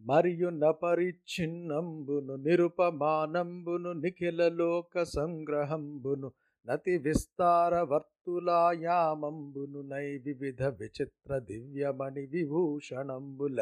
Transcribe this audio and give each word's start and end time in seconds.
మరియు 0.00 0.48
నపరిచ్ఛిన్నంబును 0.58 2.36
నిరుపమానంబును 2.36 3.92
నిఖిల 3.92 4.48
లోక 4.52 5.02
సంగ్రహంబును 5.14 6.28
నతి 6.66 6.96
విస్తార 6.98 7.74
వర్తులాయామంబును 7.90 9.80
నై 9.82 10.08
వివిధ 10.18 10.62
విచిత్ర 10.80 11.38
దివ్యమణి 11.38 12.24
విభూషణంబుల 12.26 13.58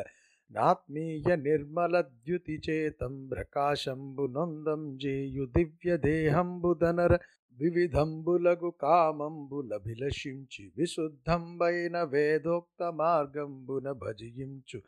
నాత్మీయ 0.50 1.36
నిర్మల 1.36 1.94
ద్యుతి 2.00 2.56
చేతం 2.68 3.28
ప్రకాశంబు 3.28 4.26
నందం 4.36 4.96
జేయు 4.96 5.44
దివ్య 5.56 5.96
దేహంబుదనర 6.04 7.12
వివిధంబులగు 7.58 8.70
కామంబులభిలషించి 8.82 10.72
విశుద్ధంబైన 10.76 11.96
వేదోక్త 12.02 12.82
మార్గంబున 13.00 13.92
భజించు. 13.92 14.80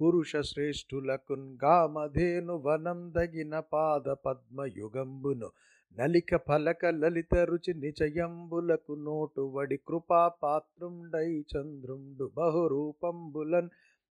పురుష 0.00 0.40
శ్రేష్ఠులకున్ 0.42 1.46
గామధేను 1.62 2.54
వనం 2.64 3.00
దగిన 3.14 3.54
పాద 3.72 4.08
పద్మయుగంబును 4.24 5.48
నలిక 5.96 6.36
ఫలక 6.46 6.86
లలిత 6.96 7.34
రుచి 7.46 7.72
నిచయంబులకు 7.78 8.94
నోటు 9.04 9.44
వడి 9.54 9.78
కృపా 9.86 10.20
పాత్రుండై 10.42 11.30
చంద్రుండు 11.52 12.26
బహురూపంబులన్ 12.36 13.70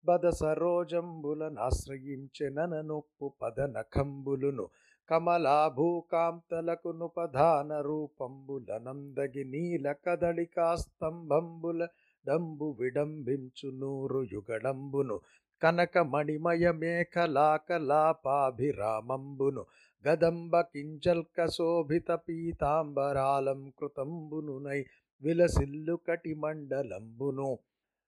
బద 0.06 0.28
సరోజంబులన్ 0.38 1.58
ఆశ్రయించెనన 1.62 2.76
నొప్పు 2.84 3.30
పద 3.42 3.60
నఖంబులును 3.74 4.66
కమలాభూకాంతలకును 5.10 7.08
పధాన 7.16 7.72
రూపంబులనందగి 7.82 9.44
నీల 9.50 9.88
కదళికాస్తంభంబుల 10.06 11.82
డంబు 12.26 12.68
విడంబించు 12.80 13.70
నూరు 13.78 14.22
యుగడంబును 14.32 15.18
కనక 15.62 15.98
మణిమయ 16.12 16.66
మేఖలాకలాపాభిరామంబును 16.82 19.64
గదంబ 20.06 20.62
కించల్క 20.72 21.48
శోభిత 21.48 22.12
పీతాంబరాలం 22.24 23.62
కృతంబునునై 23.80 24.80
విలసిల్లు 25.22 25.98
కటిమండలంబును 26.08 27.52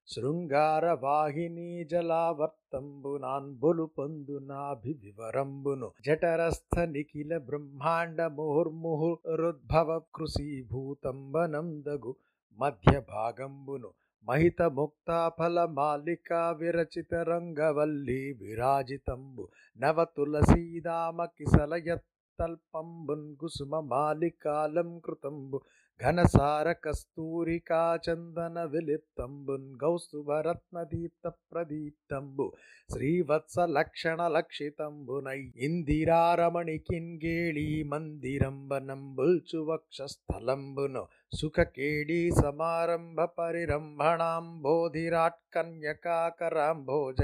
శృంగార 0.08 0.86
వాహిని 1.02 1.84
జలావర్తంబునాన్బులు 1.92 3.86
పొందునాభివివరంబును 3.98 5.88
జఠరస్థ 6.06 6.76
నిఖిల 6.90 7.32
బ్రహ్మాండ 7.44 8.22
ముహుర్ముహురుద్భవ 8.36 10.00
కృషీభూతంబనందగు 10.16 12.12
మధ్య 12.60 12.94
భాగంబును 13.10 13.90
మహిత 14.26 14.62
ముక్తాఫల 14.76 15.60
మాలికా 15.74 16.42
విరచిత 16.60 17.14
రంగవల్లి 17.30 18.22
విరాజితంబు 18.42 19.44
నవ 19.80 20.06
తులసీదామ 20.16 21.26
కిసలయత్తల్పంబున్ 21.38 23.28
కుసుమ 23.42 23.82
మాలికాలం 23.90 24.92
కృతంబు 25.00 25.60
ఘనసార 26.00 26.68
కస్తూరికా 26.84 27.82
చందన 28.06 28.60
విలిప్తంబున్ 28.72 29.68
గౌస్తుభరత్న 29.84 30.78
దీప్త 30.84 31.28
ప్రదీప్తంబు 31.52 32.46
శ్రీవత్స 32.90 33.56
లక్షణ 33.70 34.22
లక్షితంబునై 34.28 35.38
ఇందిరారమణి 35.60 36.78
కిన్గేళీ 36.88 37.68
మందిరంబనంబుల్చు 37.86 39.62
వక్షస్థలంబును 39.64 41.04
సుఖకేడీ 41.34 42.20
సమారంభ 42.38 43.22
పరిరంభణాం 43.38 44.48
బోధిరాట్ 44.62 45.42
కన్యకాకరాంభోజ 45.54 47.18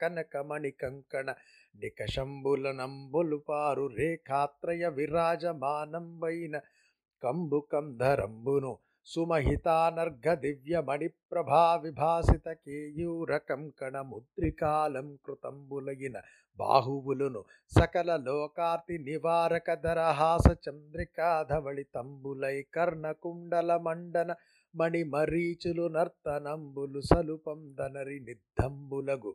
కనకమణి 0.00 0.74
కంకణ 0.78 1.28
నికషంబులనంబులు 1.74 3.40
పారు 3.46 3.86
రేఖాత్రయ 3.96 4.86
విరాజమానంబైన 4.96 6.56
కంబు 7.22 7.60
కంధరంబును 7.72 8.72
సుమహితానర్ఘ 9.06 10.26
దివ్యమణి 10.42 11.08
ప్రభా 11.30 11.62
విభాసిత 11.82 12.48
కేయూరకం 12.60 13.62
కణముద్రికాలం 13.80 15.08
కృతంబులగిన 15.24 16.16
బాహువులును 16.58 17.40
సకల 17.72 18.10
లోకార్తి 18.24 18.96
నివారక 19.02 19.74
దరహాస 19.84 20.46
చంద్రికాధవళి 20.64 21.84
తంబులై 21.94 22.56
కర్ణకుండల 22.74 23.72
మండన 23.80 24.30
మణిమరీచులు 24.74 25.86
నర్తనంబులు 25.88 27.00
సలుపం 27.10 27.60
దనరి 27.78 28.18
నిద్దంబులగు 28.20 29.32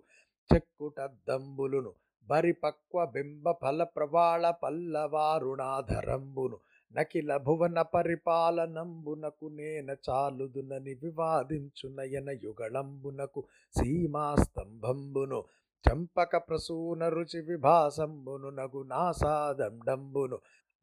చెక్కుటద్దంబులును 0.49 1.91
బరిపక్వ 2.27 3.03
బింబ 3.13 3.51
ఫల 3.61 3.81
ప్రవాళ 3.91 4.45
పల్లవారుణాధరంబును 4.63 6.57
నకిల 6.93 7.31
భువన 7.37 7.79
పరిపాలనంబునకు 7.93 9.47
నేన 9.49 9.89
చాలుదునని 10.05 10.93
వివాదించునయన 10.93 12.29
యుగళంబునకు 12.43 13.41
సీమాస్తంభంబును 13.75 15.39
చంపక 15.85 16.35
ప్రసూన 16.37 17.03
రుచి 17.07 17.39
విభాసంబును 17.41 18.49
నగు 18.51 18.81
నాసాదండంబును 18.83 20.37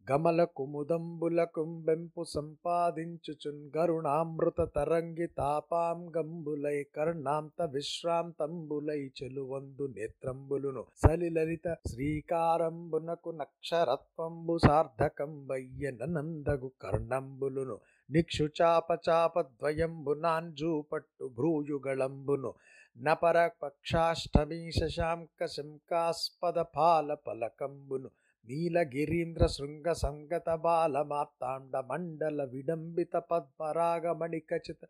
గమల 0.06 0.41
కుముదంబుల 0.54 1.44
కుంబెంపు 1.54 2.22
సంపాదించుచున్ 2.31 3.60
గరుణామృత 3.75 4.62
తరంగి 4.75 5.26
తాపాం 5.37 6.00
గంబులై 6.16 6.75
కర్ణాంత 6.94 7.62
విశ్రాంతంబులై 7.72 8.98
చెలువందు 9.19 9.84
నేత్రంబులును 9.94 10.82
సలిలలిత 11.03 11.69
శ్రీకారంబునకు 11.87 13.31
నక్షరత్వంబు 13.38 14.56
సార్థకం 14.64 15.32
వయ్యనందగు 15.48 16.70
కర్ణంబులును 16.82 17.76
నిక్షుచాపచాపద్వయంబునాంజూ 18.09 20.70
పట్టు 20.91 21.28
భ్రూయుగళంబును 21.38 22.50
నపర 22.98 23.38
పక్షాష్టమీ 23.62 24.60
శశాంక 24.72 25.47
శంకాస్పద 25.54 26.59
పాల 26.75 27.09
పలకంబును 27.26 28.10
నీలగిరీంద్ర 28.49 29.44
శృంగ 29.49 29.88
సంగత 30.00 30.49
బాల 30.62 30.97
మార్తాండ 31.09 31.77
మండల 31.88 32.43
విడంబిత 32.53 33.16
పద్మరాగమణికచిత 33.31 34.81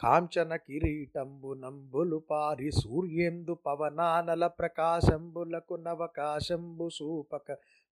కాంచన 0.00 0.52
కిరీటంబు 0.62 1.50
నంబులు 1.54 2.18
పారి 2.30 2.70
సూర్యేందు 2.78 3.54
పవనానల 3.66 4.44
ప్రకాశంబులకు 4.58 5.76
నవకాశంబు 5.84 6.88
సూపక 6.90 7.48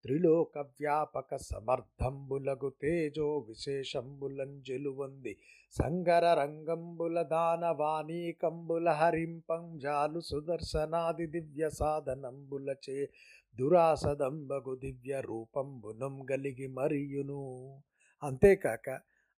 త్రిలోక 0.05 0.57
వ్యాపక 0.73 1.37
సమర్థంబులగు 1.43 2.69
తేజో 2.81 3.27
విశేషంబులంజెలువంది 3.49 5.33
సంగర 5.73 6.25
రంగంబుల 6.33 7.17
దానవాణీకంబుల 7.31 8.89
హరింపం 8.99 9.65
జాలు 9.79 10.21
సుదర్శనాది 10.21 11.27
దివ్య 11.27 11.67
సాధనంబులచే 11.75 12.97
దురాసదంబగు 13.55 14.75
దివ్య 14.75 15.21
రూపంబునం 15.21 16.15
గలిగి 16.31 16.67
మరియును. 16.67 17.41
అంతేకాక 18.23 18.87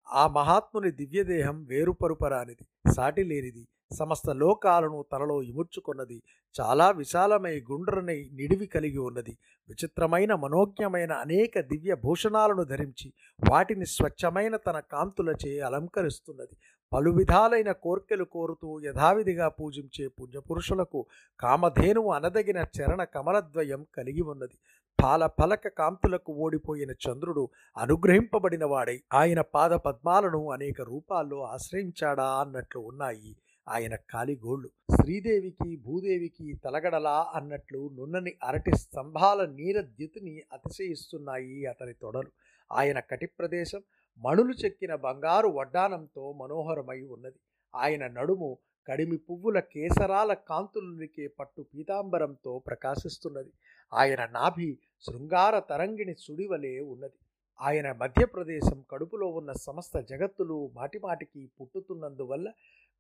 ఆ 0.08 0.24
మహాత్ముని 0.28 0.92
దివ్యదేహం 0.92 1.58
వేరుపరుపరానిది 1.70 2.66
సాటి 2.96 3.24
లేనిది 3.24 3.64
సమస్త 3.96 4.30
లోకాలను 4.34 5.06
తనలో 5.12 5.38
ఇముడ్చుకున్నది 5.44 6.18
చాలా 6.56 6.92
విశాలమై 6.92 7.56
గుండ్రని 7.72 8.18
నిడివి 8.32 8.68
కలిగి 8.68 8.98
ఉన్నది 8.98 9.34
విచిత్రమైన 9.70 10.34
మనోజ్ఞమైన 10.34 11.14
అనేక 11.26 11.60
దివ్య 11.62 11.96
భూషణాలను 11.96 12.64
ధరించి 12.64 13.10
వాటిని 13.40 13.86
స్వచ్ఛమైన 13.86 14.56
తన 14.68 14.80
కాంతులచే 14.92 15.60
అలంకరిస్తున్నది 15.60 16.56
పలు 16.94 17.12
విధాలైన 17.12 17.72
కోర్కెలు 17.72 18.24
కోరుతూ 18.24 18.79
యథావిధిగా 18.79 19.47
పూజించే 19.47 20.07
పుణ్యపురుషులకు 20.07 21.06
కామధేనువు 21.40 22.12
అనదగిన 22.12 22.57
చరణ 22.57 23.03
కమలద్వయం 23.03 23.85
కలిగి 23.96 24.22
ఉన్నది. 24.22 24.58
పాల 25.03 25.26
పలక 25.26 25.67
కాంతులకు 25.67 26.34
ఓడిపోయిన 26.34 26.91
చంద్రుడు 26.91 27.49
అనుగ్రహింపబడిన 27.78 28.66
వాడై 28.66 29.02
ఆయన 29.14 29.41
పాద 29.41 29.72
పద్మాలను 29.72 30.52
అనేక 30.52 30.82
రూపాల్లో 30.82 31.43
ఆశ్రయించాడా 31.43 32.28
అన్నట్లు 32.41 32.79
ఉన్నాయి. 32.82 33.35
ఆయన 33.70 33.96
కాలిగోళ్ళు. 34.09 34.70
శ్రీదేవికి 34.91 35.76
భూదేవికి 35.76 36.53
తలగడలా 36.66 37.32
అన్నట్లు 37.35 37.90
నున్నని 37.94 38.34
అరటి 38.44 38.78
స్తంభాల 38.78 39.46
నీరద్యుతిని 39.46 40.41
అతిశయిస్తున్నాయి 40.53 41.66
అతని 41.66 41.94
తొడలు. 41.94 42.32
ఆయన 42.72 42.99
కటి 42.99 43.26
ప్రదేశం 43.26 43.82
మణులు 44.17 44.53
చెక్కిన 44.53 44.96
బంగారు 44.96 45.47
వడ్డానంతో 45.47 46.34
మనోహరమై 46.34 47.02
ఉన్నది. 47.02 47.40
ఆయన 47.75 48.08
నడుము 48.08 48.58
కడిమి 48.87 49.17
పువ్వుల 49.17 49.59
కేసరాల 49.59 50.34
కాంతులునికే 50.34 51.28
పట్టు 51.28 51.61
పీతాంబరంతో 51.61 52.59
ప్రకాశిస్తున్నది. 52.59 53.52
ఆయన 53.93 54.25
నాభి 54.25 54.79
శృంగార 55.02 55.59
తరంగిణి 55.59 56.16
సుడివలే 56.19 56.79
ఉన్నది. 56.79 57.17
ఆయన 57.61 57.91
మధ్యప్రదేశం 57.91 58.85
కడుపులో 58.91 59.28
ఉన్న 59.28 59.52
సమస్త 59.52 59.99
జగత్తులు 59.99 60.72
మాటిమాటికి 60.73 61.52
పుట్టుతున్నందువల్ల 61.61 62.49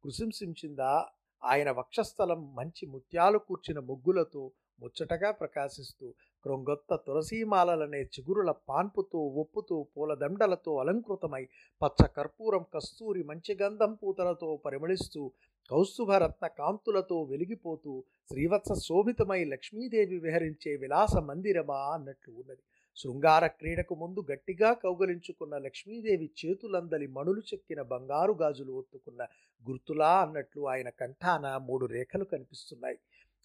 కృశింసించిందా? 0.03 1.05
ఆయన 1.43 1.71
వక్షస్థలం 1.71 2.55
మంచి 2.55 2.85
ముత్యాలు 2.85 3.37
కూర్చిన 3.37 3.79
ముగ్గులతో 3.79 4.51
ముచ్చటగా 4.81 5.31
ప్రకాశిస్తూ 5.31 6.07
క్రొంగొత్త 6.45 6.95
తులసీమాలలనే 7.05 8.01
చిగురుల 8.13 8.51
పాన్పుతో 8.69 9.19
ఒప్పుతూ 9.41 9.77
పూలదండలతో 9.95 10.73
అలంకృతమై 10.83 11.43
పచ్చ 11.81 12.07
కర్పూరం 12.17 12.65
కస్తూరి 12.75 13.23
మంచి 13.23 13.55
గంధం 13.61 13.93
పూతలతో 13.93 14.49
పరిమళిస్తూ 14.65 15.23
కౌస్తుభరత్న 15.69 16.45
కాంతులతో 16.59 17.17
వెలిగిపోతూ 17.23 17.93
శ్రీవత్స 18.31 18.71
శోభితమై 18.87 19.41
లక్ష్మీదేవి 19.45 20.17
విహరించే 20.19 20.71
విలాస 20.75 21.15
మందిరమా 21.29 21.79
అన్నట్లు 21.93 22.31
ఉన్నది. 22.33 22.63
శృంగార 22.97 23.43
క్రీడకు 23.59 23.93
ముందు 23.95 24.21
గట్టిగా 24.31 24.69
కౌగలించుకున్న 24.83 25.55
లక్ష్మీదేవి 25.57 26.27
చేతులందలి 26.39 27.07
మణులు 27.07 27.41
చెక్కిన 27.41 27.81
బంగారు 27.91 28.33
గాజులు 28.41 28.73
ఒత్తుకున్న 28.73 29.21
గుర్తులా 29.63 30.11
అన్నట్లు 30.23 30.61
ఆయన 30.73 30.89
కంఠాన 31.01 31.45
మూడు 31.67 31.85
రేఖలు 31.85 32.25
కనిపిస్తున్నాయి. 32.33 32.97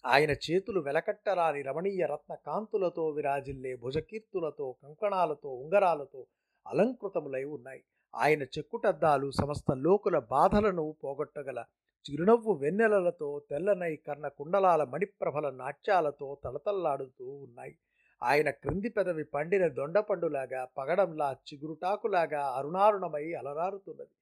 ఆయన 0.05 0.31
చేతులు 0.31 0.79
వెలకట్టరాని 0.79 1.61
రమణీయ 1.61 2.05
రత్న 2.05 2.35
కాంతులతో 2.35 3.09
విరాజిల్లే 3.09 3.75
భుజకీర్తులతో 3.75 4.75
కంకణాలతో 4.83 5.49
ఉంగరాలతో 5.49 6.25
అలంకృతములై 6.67 7.43
ఉన్నాయి. 7.43 7.83
ఆయన 8.15 8.43
చెక్కుటద్దాలు 8.43 9.31
సమస్త 9.31 9.71
లోకుల 9.71 10.19
బాధలను 10.19 10.95
పోగొట్టగల 11.03 11.65
చిరునవ్వు 12.05 12.53
వెన్నెలలతో 12.53 13.41
తెల్లనై 13.49 13.95
కర్ణ 13.95 14.27
కుండలాల 14.27 14.83
మణిప్రభల 14.83 15.49
నాట్యాలతో 15.49 16.37
తలతల్లాడుతూ 16.43 17.27
ఉన్నాయి. 17.29 17.77
ఆయన 18.23 18.49
క్రింది 18.49 18.89
పెదవి 18.89 19.23
పండిన 19.23 19.67
దొండపండులాగా 19.67 20.65
పగడంలా 20.77 21.37
చిగురుటాకులాగా 21.47 22.43
అరుణారుణమై 22.57 23.33
అలరారుతున్నది. 23.33 24.13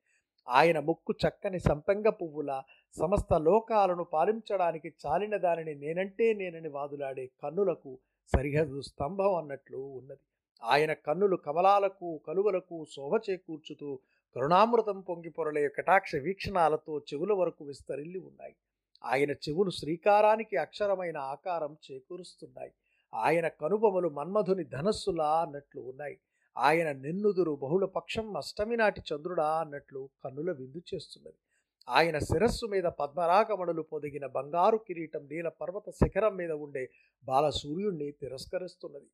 ఆయన 0.50 0.80
ముక్కు 0.80 1.14
చక్కని 1.28 1.60
సంపెంగ 1.60 2.10
పువ్వుల 2.10 2.62
సమస్త 2.98 3.34
లోకాలను 3.34 4.04
పాలించడానికి 4.04 4.94
చాలిన 5.06 5.38
దానిని 5.38 5.76
నేనంటే 5.76 6.34
నేనని 6.34 6.70
వాదులాడే 6.70 7.30
కన్నులకు 7.44 7.98
సరిహద్దు 8.38 8.82
స్తంభం 8.82 9.36
అన్నట్లు 9.36 9.78
ఉన్నది. 9.78 10.20
ఆయన 10.64 10.94
కన్నులు 10.94 11.36
కమలాలకు 11.36 12.20
కలువలకు 12.28 12.86
శోభ 12.96 13.22
చేకూర్చుతూ 13.30 14.00
కరుణామృతం 14.36 15.02
పొంగి 15.02 15.30
పొరలే 15.30 15.68
కటాక్ష 15.68 16.16
వీక్షణాలతో 16.16 17.00
చెవుల 17.00 17.34
వరకు 17.34 17.66
విస్తరిల్లి 17.66 18.20
ఉన్నాయి. 18.20 18.56
ఆయన 19.04 19.32
చెవులు 19.32 19.70
శ్రీకారానికి 19.70 20.58
అక్షరమైన 20.58 21.18
ఆకారం 21.18 21.78
చేకూరుస్తున్నాయి. 21.92 22.72
ఆయన 23.16 23.48
కనుబొమలు 23.48 24.10
మన్మధుని 24.10 24.64
ధనస్సులా 24.64 25.42
అన్నట్లు 25.42 25.82
ఉన్నాయి. 25.82 26.18
ఆయన 26.58 26.90
నిన్నుదురు 26.92 27.54
బహుళపక్షం 27.62 28.28
అష్టమి 28.38 28.78
నాటి 28.78 29.02
చంద్రుడా 29.10 29.48
అన్నట్లు 29.62 30.10
కన్నుల 30.24 30.52
విందు 30.52 30.82
చేస్తున్నది. 30.94 31.40
ఆయన 31.88 32.18
శిరస్సు 32.20 32.66
మీద 32.66 32.88
పద్మరాగమణులు 33.00 33.82
పొదిగిన 33.82 34.26
బంగారు 34.28 34.78
కిరీటం 34.88 35.24
నీల 35.32 35.48
పర్వత 35.62 35.90
శిఖరం 35.90 36.34
మీద 36.38 36.52
ఉండే 36.52 36.84
బాల 37.24 37.50
సూర్యుణ్ణి 37.50 38.12
తిరస్కరిస్తున్నది. 38.12 39.10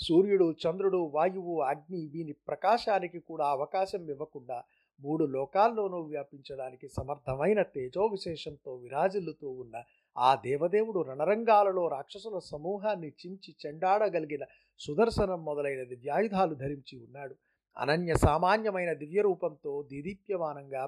సూర్యుడు 0.00 0.46
చంద్రుడు 0.62 0.98
వాయువు 1.14 1.54
అగ్ని 1.62 2.00
వీని 2.06 2.34
ప్రకాశానికి 2.48 3.18
కూడా 3.18 3.46
అవకాశం 3.46 4.02
ఇవ్వకుండా 4.10 4.58
మూడు 5.00 5.24
లోకాల్లోనూ 5.26 5.98
వ్యాపించడానికి 6.02 6.88
సమర్థమైన 6.88 7.62
తేజో 7.62 8.06
విశేషంతో 8.06 8.74
విరాజిల్లుతూ 8.76 9.48
ఉన్న 9.50 9.76
ఆ 10.18 10.34
దేవదేవుడు 10.34 11.02
రణరంగాలలో 11.02 11.88
రాక్షసుల 11.88 12.38
సమూహాన్ని 12.38 13.12
చించి 13.20 13.56
చెండాడగలిగిన 13.66 14.44
సుదర్శనం 14.80 15.44
మొదలైన 15.44 15.82
దివ్యాయుధాలు 15.82 16.54
ధరించి 16.54 17.04
ఉన్నాడు. 17.04 17.34
అనన్య 17.76 18.16
సామాన్యమైన 18.16 18.92
దివ్య 18.92 19.22
రూపంతో 19.22 19.82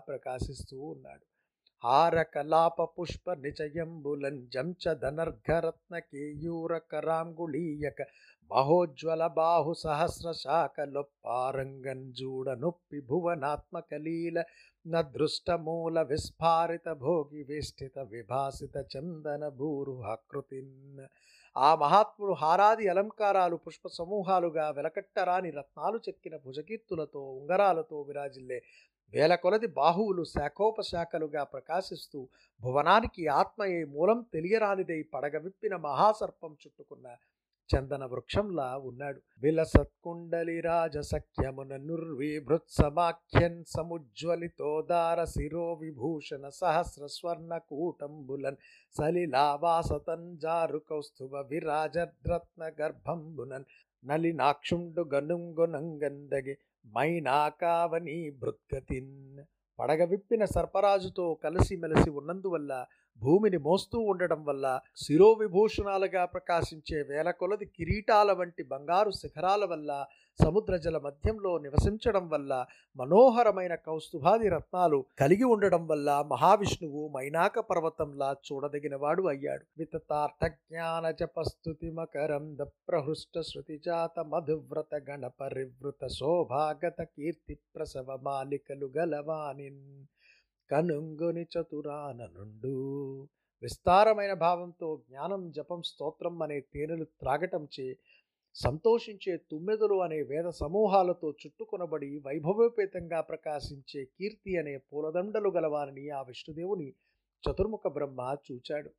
ప్రకాశిస్తూ 0.09 0.81
ఉన్నాడు. 0.81 1.25
హార 1.85 2.23
కలాప 2.23 2.83
పుష్ప 2.83 3.35
నిచయంబులన్ 3.35 4.47
జంచ 4.47 4.95
ధనర్ఘరత్న 4.95 5.99
కేయూర 5.99 6.79
కరాంగుళీయక 6.79 8.03
మహోజ్వల 8.51 9.27
బాహు 9.27 9.75
సహస్ర 9.75 10.33
శాఖలొప్పారంగంజూడ 10.33 12.59
నొప్పి 12.59 13.01
భువనాత్మకలీల 13.01 14.43
నృష్టమూల 14.89 15.99
విస్ఫారిత 16.03 16.89
భోగి 17.01 17.41
వేష్టిత 17.43 17.99
విభాసిత 18.11 18.77
చందన 18.93 19.45
భూరుహాకృతిన్ 19.57 21.01
ఆ 21.57 21.71
మహాత్ముడు 21.75 22.35
హారాది 22.41 22.85
అలంకారాలు 22.89 23.57
పుష్ప 23.57 23.89
సమూహాలుగా 23.91 24.67
వెలకట్టరాని 24.71 25.51
రత్నాలు 25.51 25.99
చెక్కిన 26.07 26.37
భుజకీర్తులతో 26.45 27.23
ఉంగరాలతో 27.33 27.99
విరాజిల్లే 28.03 28.59
వేల 29.13 29.35
కొలది 29.37 29.69
బాహువులు 29.77 30.23
శాఖోపశాఖలుగా 30.33 31.43
ప్రకాశిస్తూ 31.53 32.19
భువనానికి 32.61 33.23
ఆత్మయే 33.37 33.81
మూలం 33.95 34.19
తెలియరానిదై 34.35 35.01
పడగవిప్పిన 35.15 35.75
మహాసర్పం 35.85 36.53
చుట్టుకున్న 36.63 37.07
చందన 37.70 38.04
వృక్షంలా 38.06 38.66
ఉన్నాడు 38.88 39.20
విలసత్కుండలి 39.44 40.56
రాజసఖ్యమున 40.62 41.74
నుర్వీభృత్ 41.86 42.74
సమాఖ్యన్ 42.74 43.60
సముజ్వలితోదార 43.74 45.20
శిరో 45.26 45.66
విభూషణ 45.82 46.44
సహస్ర 46.58 47.06
స్వర్ణ 47.08 47.58
కూటంబులన్ 47.70 48.60
సలిలావాసతన్ 48.96 50.28
జారు 50.38 50.82
కౌస్తుభ 50.90 51.44
విరాజద్రత్న 51.50 52.64
గర్భంబునన్ 52.80 53.68
నలినాక్షుండు 54.04 55.04
గనుంగునంగందగి 55.14 56.56
మైనాకావని 56.86 58.18
భృత్గతిన్ 58.42 59.14
పడగ 59.80 60.04
విప్పిన 60.06 60.44
సర్పరాజుతో 60.46 61.26
కలిసిమెలిసి 61.44 62.10
ఉన్నందువల్ల 62.16 62.74
భూమిని 63.23 63.59
మోస్తూ 63.59 63.99
ఉండడం 63.99 64.45
వల్ల 64.45 64.81
శిరోవిభూషణాలుగా 64.97 66.25
ప్రకాశించే 66.25 67.03
వేల 67.03 67.31
కొలది 67.31 67.65
కిరీటాల 67.65 68.33
వంటి 68.33 68.63
బంగారు 68.63 69.11
శిఖరాల 69.11 69.65
వల్ల 69.65 70.07
సముద్ర 70.43 70.77
జల 70.77 70.99
మధ్యంలో 70.99 71.59
నివసించడం 71.59 72.29
వల్ల 72.29 72.67
మనోహరమైన 72.97 73.75
కౌస్తుభాది 73.75 74.49
రత్నాలు 74.49 75.05
కలిగి 75.19 75.45
ఉండడం 75.45 75.87
వల్ల 75.87 76.25
మహావిష్ణువు 76.27 77.11
మైనాక 77.17 77.59
పర్వతంలా 77.59 78.37
చూడదగినవాడు 78.53 79.23
అయ్యాడు. 79.23 79.65
వితతార్థ 79.79 80.47
జ్ఞాన 80.47 81.11
జపస్తుతి 81.11 81.91
మకరంద 81.91 82.59
ప్రహృష్ట 82.59 83.41
శృతిజాత 83.41 84.21
మధువ్రత 84.21 84.95
గణ 85.11 85.27
పరివృత 85.41 86.07
శోభాగత 86.07 87.03
కీర్తి 87.03 87.55
ప్రసవ 87.77 88.19
మాలికలు 88.23 88.91
గలవానిన్. 88.97 90.07
కనుంగుని 90.71 91.45
చతురాన 91.45 92.21
నుండు 92.27 92.75
విస్తారమైన 93.63 94.33
భావంతో 94.33 94.97
జ్ఞానం 95.09 95.51
జపం 95.51 95.83
స్తోత్రం 95.83 96.43
అనే 96.43 96.61
తేనెలు 96.61 97.05
త్రాగటంచే 97.05 97.87
సంతోషించే 98.57 99.37
తుమ్మెదలు 99.51 99.97
అనే 100.03 100.23
వేద 100.23 100.49
సమూహాలతో 100.51 101.31
చుట్టుకొనబడి 101.31 102.19
వైభవోపేతంగా 102.27 103.21
ప్రకాశించే 103.21 104.05
కీర్తి 104.05 104.59
అనే 104.59 104.77
పూలదండలు 104.77 105.51
గలవారిని 105.51 106.11
ఆ 106.11 106.23
విష్ణుదేవుని 106.23 106.89
చతుర్ముఖ 107.45 107.87
బ్రహ్మ 107.89 108.37
చూచాడు. 108.47 108.91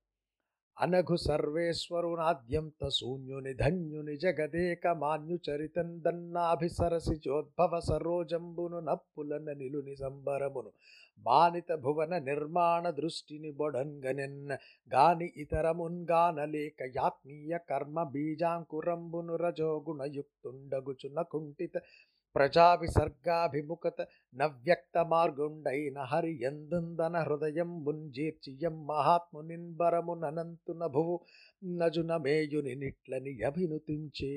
అనఘు 0.78 1.16
సర్వేశ్వరునాద్యంత 1.16 2.90
శూన్యుని 2.90 3.54
ధన్యుని 3.54 4.18
జగదేక 4.18 4.88
మాన్యు 4.88 5.40
చరితందన్నాభిసరసి 5.48 7.16
చోద్భవ 7.28 7.80
సరోజంబును 7.80 8.80
నప్పులన 8.80 9.54
నిలుని 9.54 9.96
సంబరమును 9.96 10.72
మానిత 11.26 11.74
భువన 11.74 12.18
నిర్మాణ 12.18 12.90
దృష్టిని 12.90 13.52
బొడంగనెన్ 13.52 14.52
గాని 14.94 15.34
ఇతరమున్గానలేక 15.38 16.92
యాత్మీయ 16.96 17.58
కర్మ 17.70 18.04
బీజాంకురంబును 18.04 19.36
రజోగుణయుక్తుండగుచున 19.36 21.22
కుంఠిత 21.22 21.82
ప్రజా 22.36 22.74
విసర్గాభిముఖత 22.74 24.08
నవ్యక్త 24.36 24.98
మార్గుండైన 24.98 26.00
హరి 26.00 26.42
ఎందుందన 26.42 27.18
హృదయం 27.18 27.84
బుంజీర్చియం 27.84 28.88
మహాత్మునిన్బరమునంతు 28.88 30.74
భువు 30.88 31.20
నజున 31.66 32.18
మేయుని 32.18 32.76
నిట్లని 32.76 33.42
అభినుతించే. 33.42 34.34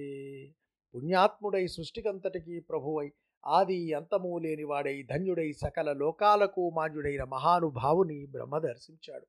పుణ్యాత్ముడై 0.94 1.66
సృష్టికంతటికీ 1.66 2.60
ప్రభువై 2.60 3.12
ఆది 3.46 3.92
అంతము 3.92 4.38
లేనివాడై 4.38 5.02
ధన్యుడై 5.02 5.52
సకల 5.52 5.92
లోకాలకు 5.92 6.70
మాన్యుడైన 6.70 7.24
మహానుభావుని 7.24 8.26
బ్రహ్మ 8.26 8.58
దర్శించాడు. 8.58 9.26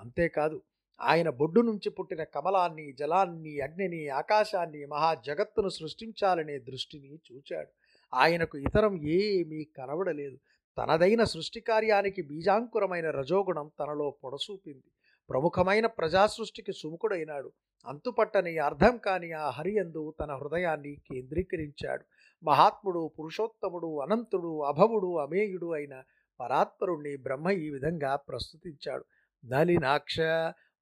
అంతేకాదు 0.00 0.62
ఆయన 1.00 1.30
బొడ్డు 1.30 1.60
నుంచి 1.60 1.90
పుట్టిన 1.90 2.22
కమలాన్ని 2.22 2.92
జలాన్ని 2.92 3.60
అగ్నిని 3.60 4.08
ఆకాశాన్ని 4.08 4.86
మహా 4.86 5.14
జగత్తును 5.14 5.68
సృష్టించాలనే 5.68 6.58
దృష్టిని 6.58 7.18
చూచాడు. 7.32 7.68
ఆయనకు 8.14 8.58
ఇతరం 8.58 9.02
ఏమీ 9.06 9.64
కనబడలేదు. 9.64 10.38
తనదైన 10.78 11.24
సృష్టి 11.24 11.60
కార్యానికి 11.60 12.22
బీజాంకురమైన 12.22 13.10
రజోగుణం 13.10 13.70
తనలో 13.80 14.10
పొడసూపింది. 14.24 14.90
ప్రముఖమైన 15.30 15.86
ప్రజాసృష్టికి 15.86 16.72
సుముఖుడైనాడు. 16.72 17.52
అంతుపట్టని 17.86 18.58
అర్థం 18.58 18.96
కాని 18.96 19.32
ఆ 19.32 19.50
హరియందు 19.50 20.14
తన 20.20 20.32
హృదయాన్ని 20.32 20.94
కేంద్రీకరించాడు. 20.94 22.04
మహాత్ముడు 22.42 23.10
పురుషోత్తముడు 23.18 24.00
అనంతుడు 24.00 24.62
అభవుడు 24.62 25.18
అమేయుడు 25.18 25.74
అయిన 25.74 26.02
పరాత్పరుణ్ణి 26.40 27.16
బ్రహ్మ 27.16 27.50
ఈ 27.50 27.70
విధంగా 27.70 28.16
ప్రస్తుతించాడు. 28.16 29.04
నలినాక్ష 29.44 30.20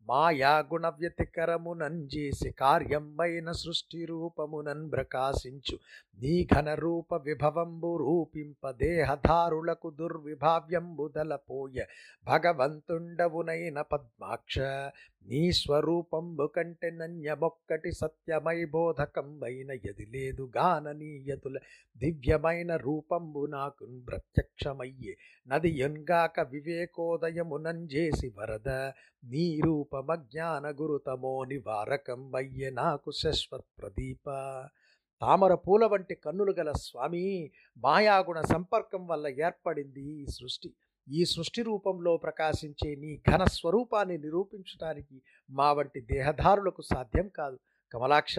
మాయా 0.06 0.58
గుణ 0.58 0.88
వ్యతికరమునంజేసి 0.88 2.50
కార్యంబైన 2.50 3.52
సృష్టి 3.52 4.04
రూపమునన్ 4.04 4.92
ప్రకాశించు. 4.92 5.78
నీ 6.18 6.48
ఘన 6.54 6.74
రూప 6.74 7.14
విభవంబు 7.14 7.96
రూపింప 7.96 8.70
దేహధారులకు 8.70 9.90
దుర్విభావ్యంబుదల 9.90 11.36
పోయ 11.36 11.84
భగవంతుండవునైన 12.26 13.80
పద్మాక్ష 13.80 14.58
నీ 15.26 15.52
స్వరూపంబు 15.52 16.46
కంటే 16.46 16.90
నన్యమొక్కటి 16.90 17.92
సత్యమై 17.92 18.64
బోధకంబైన 18.64 19.70
ఎది 19.90 20.06
లేదు 20.06 20.44
గాననీయతుల 20.56 21.56
దివ్యమైన 21.96 22.76
రూపంబు 22.76 23.46
నాకు 23.46 23.86
ప్రత్యక్షమయ్యే 24.06 25.14
నది 25.48 25.70
ఎన్గాక 25.78 26.40
వివేకోదయమునంజేసి 26.40 28.32
వరద 28.38 28.68
నీ 29.24 29.60
రూపమజ్ఞాన 29.60 30.66
గురుతమో 30.80 31.44
నివారకంబయ్యే 31.44 32.70
నాకు 32.70 33.12
శశ్వత్ 33.12 33.70
ప్రదీప 33.78 34.26
తామర 35.22 35.54
పూల 35.66 35.84
వంటి 35.84 36.14
కన్నులు 36.14 36.52
గల 36.52 36.72
స్వామి 36.82 37.22
మాయాగుణ 37.76 38.40
సంపర్కం 38.52 39.02
వల్ల 39.06 39.26
ఏర్పడింది 39.46 40.04
ఈ 40.16 40.26
సృష్టి. 40.26 40.68
ఈ 41.10 41.24
సృష్టి 41.24 41.62
రూపంలో 41.62 42.16
ప్రకాశించే 42.16 42.94
నీ 42.94 43.22
ఘన 43.30 43.44
స్వరూపాన్ని 43.44 44.18
నిరూపించడానికి 44.18 45.22
మా 45.50 45.72
వంటి 45.72 46.00
దేహదారులకు 46.00 46.82
సాధ్యం 46.82 47.28
కాదు. 47.28 47.58
కమలాక్ష 47.92 48.38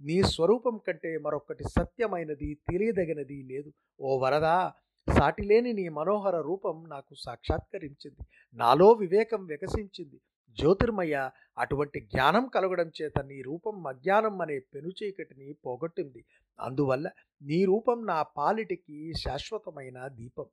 నీ 0.00 0.22
స్వరూపం 0.22 0.80
కంటే 0.86 1.18
మరొకటి 1.18 1.64
సత్యమైనది 1.64 2.54
తెలియదగినది 2.54 3.42
లేదు. 3.42 3.72
ఓ 4.00 4.18
వరదా 4.18 4.72
సాటిలేని 5.18 5.72
నీ 5.72 5.88
మనోహర 5.88 6.40
రూపం 6.40 6.84
నాకు 6.88 7.14
సాక్షాత్కరించింది. 7.14 8.22
నాలో 8.54 8.92
వివేకం 8.92 9.44
వికసించింది. 9.44 10.20
జ్యోతిర్మయ 10.58 11.30
అటువంటి 11.58 12.00
జ్ఞానం 12.00 12.48
కలగడం 12.54 12.90
చేత 13.02 13.18
నీ 13.18 13.42
రూపం 13.42 13.86
అజ్ఞానం 13.86 14.40
అనే 14.40 14.58
పెనుచీకటిని 14.58 15.52
పోగొట్టింది. 15.52 16.24
అందువల్ల 16.60 17.10
నీ 17.42 17.64
రూపం 17.64 18.06
నా 18.06 18.22
పాలిటికి 18.22 19.12
శాశ్వతమైన 19.14 20.08
దీపం. 20.08 20.46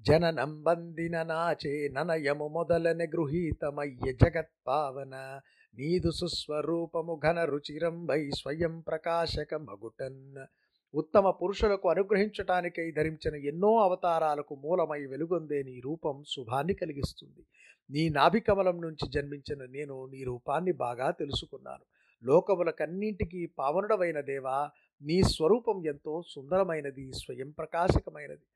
జననం 0.00 0.62
బందిన 0.62 1.23
నాచే 1.23 1.89
ననయము 1.89 2.49
మొదలని 2.49 3.05
గృహీతమయ్య 3.05 4.12
జగత్పావన. 4.12 5.41
నీదు 5.75 6.11
సుస్వరూపము 6.11 7.21
ఘన 7.27 7.45
రుచిరంబై 7.45 8.31
స్వయం 8.31 8.81
ప్రకాశక 8.81 9.55
మగుటన్ 9.55 10.47
ఉత్తమ 10.94 11.30
పురుషులకు 11.30 11.88
అనుగ్రహించటానికై 11.88 12.90
ధరించిన 12.90 13.35
ఎన్నో 13.37 13.78
అవతారాలకు 13.78 14.54
మూలమై 14.54 15.06
వెలుగొందే 15.06 15.62
నీ 15.62 15.80
రూపం 15.85 16.23
శుభాన్ని 16.28 16.75
కలిగిస్తుంది. 16.75 17.47
నీ 17.90 18.09
నాభికమలం 18.09 18.80
నుంచి 18.80 19.09
జన్మించిన 19.09 19.64
నేను 19.70 20.06
నీ 20.06 20.25
రూపాన్ని 20.25 20.73
బాగా 20.73 21.11
తెలుసుకున్నాను. 21.11 21.85
లోకములకన్నింటికీ 22.23 23.47
పావనుడవైన 23.47 24.20
దేవా 24.20 24.70
నీ 25.02 25.23
స్వరూపం 25.23 25.87
ఎంతో 25.87 26.23
సుందరమైనది 26.28 27.12
స్వయం 27.12 27.50
ప్రకాశకమైనది. 27.50 28.47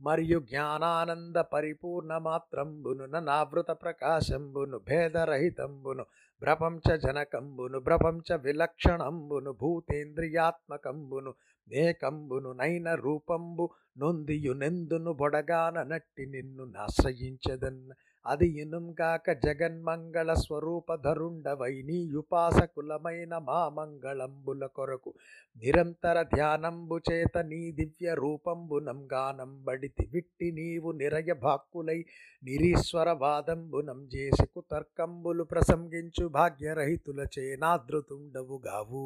మరియు 0.00 0.38
జ్ఞానానంద 0.40 1.36
పరిపూర్ణ 1.36 2.18
మాత్రంబును 2.18 3.06
నావృత 3.06 3.70
ప్రకాశంబును 3.70 4.78
భేదరహితంబును 4.78 6.06
ప్రపంచ 6.42 6.96
జనకంబును 6.96 7.80
ప్రపంచ 7.80 8.36
విలక్షణంబును 8.36 9.52
భూతేంద్రియాత్మకంబును 9.52 11.34
నేకంబును 11.70 12.52
నైన 12.52 12.88
రూపంబు 13.00 13.64
నొందియు 13.98 14.52
నెందును 14.52 15.12
బొడగాన 15.12 15.82
నట్టి 15.82 16.24
నిన్ను 16.26 16.64
నాశ్రయించదన్న 16.66 17.90
అది 18.26 18.46
ఇనుంగాక 18.62 19.32
జగన్మంగళ 19.44 20.30
స్వరూపధరుండవై 20.40 21.74
నీయుపాసకులమైన 21.88 23.32
మా 23.46 23.60
మంగళంబుల 23.76 24.66
కొరకు. 24.76 25.10
నిరంతర 25.56 26.16
ధ్యానంబు 26.34 26.96
చేత 27.08 27.38
నీ 27.50 27.62
దివ్య 27.70 28.14
రూపంబునం 28.14 29.00
గానంబడితి 29.12 30.04
విట్టి 30.12 30.48
నీవు 30.50 30.90
నిరయ 30.92 31.32
భాక్కులై 31.42 31.98
నిరీశ్వర 32.42 33.08
వాదంబునం 33.22 33.98
చేసి 34.14 34.46
కుతర్కంబులు 34.54 35.44
ప్రసంగించు 35.44 36.26
భాగ్యరహితుల 36.28 37.20
చేనాదృతుండవు 37.36 38.58
గావు 38.66 39.04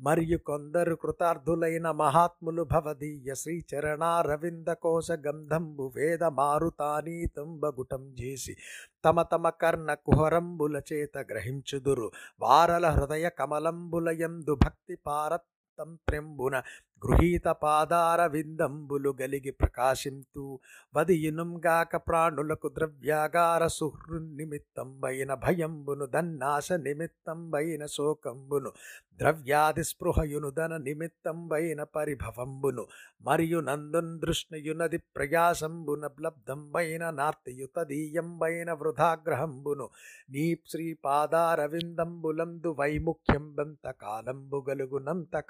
మరియు 0.00 0.38
కొందరు 0.46 0.94
కృతార్థులైన 1.02 1.88
మహాత్ములు 2.00 2.64
భవదీయ 2.70 3.34
శ్రీచరణారవింద 3.34 4.70
కోశ 4.82 5.10
గంధంబు 5.26 5.86
వేద 5.96 6.24
మారుతానీతంబగుటం 6.38 8.04
చేసి 8.20 8.49
చేసి 8.50 8.60
తమ 9.04 9.22
తమ 9.22 9.48
కర్ణ 9.48 9.94
కుహరంబుల 9.94 10.82
చేత 10.92 11.18
గ్రహించుదురు. 11.18 12.10
వారల 12.40 12.86
హృదయ 12.86 13.28
కమలంబులయందు 13.28 14.54
భక్తి 14.54 14.96
పారతంత్ర్యంబున 14.96 16.54
గృహీత 17.02 17.48
పాదార 17.62 18.26
విందంబులు 18.26 19.14
గలిగి 19.20 19.52
ప్రకాశింతు 19.60 20.60
వదియునుంగాక 20.94 21.96
ప్రాణులకు 22.06 22.70
ద్రవ్యాగార 22.76 23.66
సుహృన్నిమిత్తంబైన 23.76 25.34
భయంబును 25.42 26.06
దన్నాశ 26.06 26.72
నిమిత్తంబైన 26.80 27.88
శోకంబును 27.88 28.72
ద్రవ్యాది 29.20 29.82
స్పృహయును 29.82 30.50
ధన 30.50 30.78
నిమిత్తంబైన 30.78 31.86
పరిభవంబును 31.94 32.86
మరియు 33.22 33.60
నందున్ 33.60 34.20
దృష్ణయునది 34.20 35.02
ప్రయాసంబున 35.16 36.08
లబ్ధంబైన 36.20 37.10
నార్తియుతదీయంబైన 37.18 38.72
వృధాగ్రహంబును 38.80 39.90
నీ 40.28 40.58
శ్రీపాదారవిందంబులందు 40.70 42.76
వైముఖ్యం 42.78 43.54
బంత 43.54 43.90
కాలంబు 44.00 44.64
గలుగునంత 44.68 45.42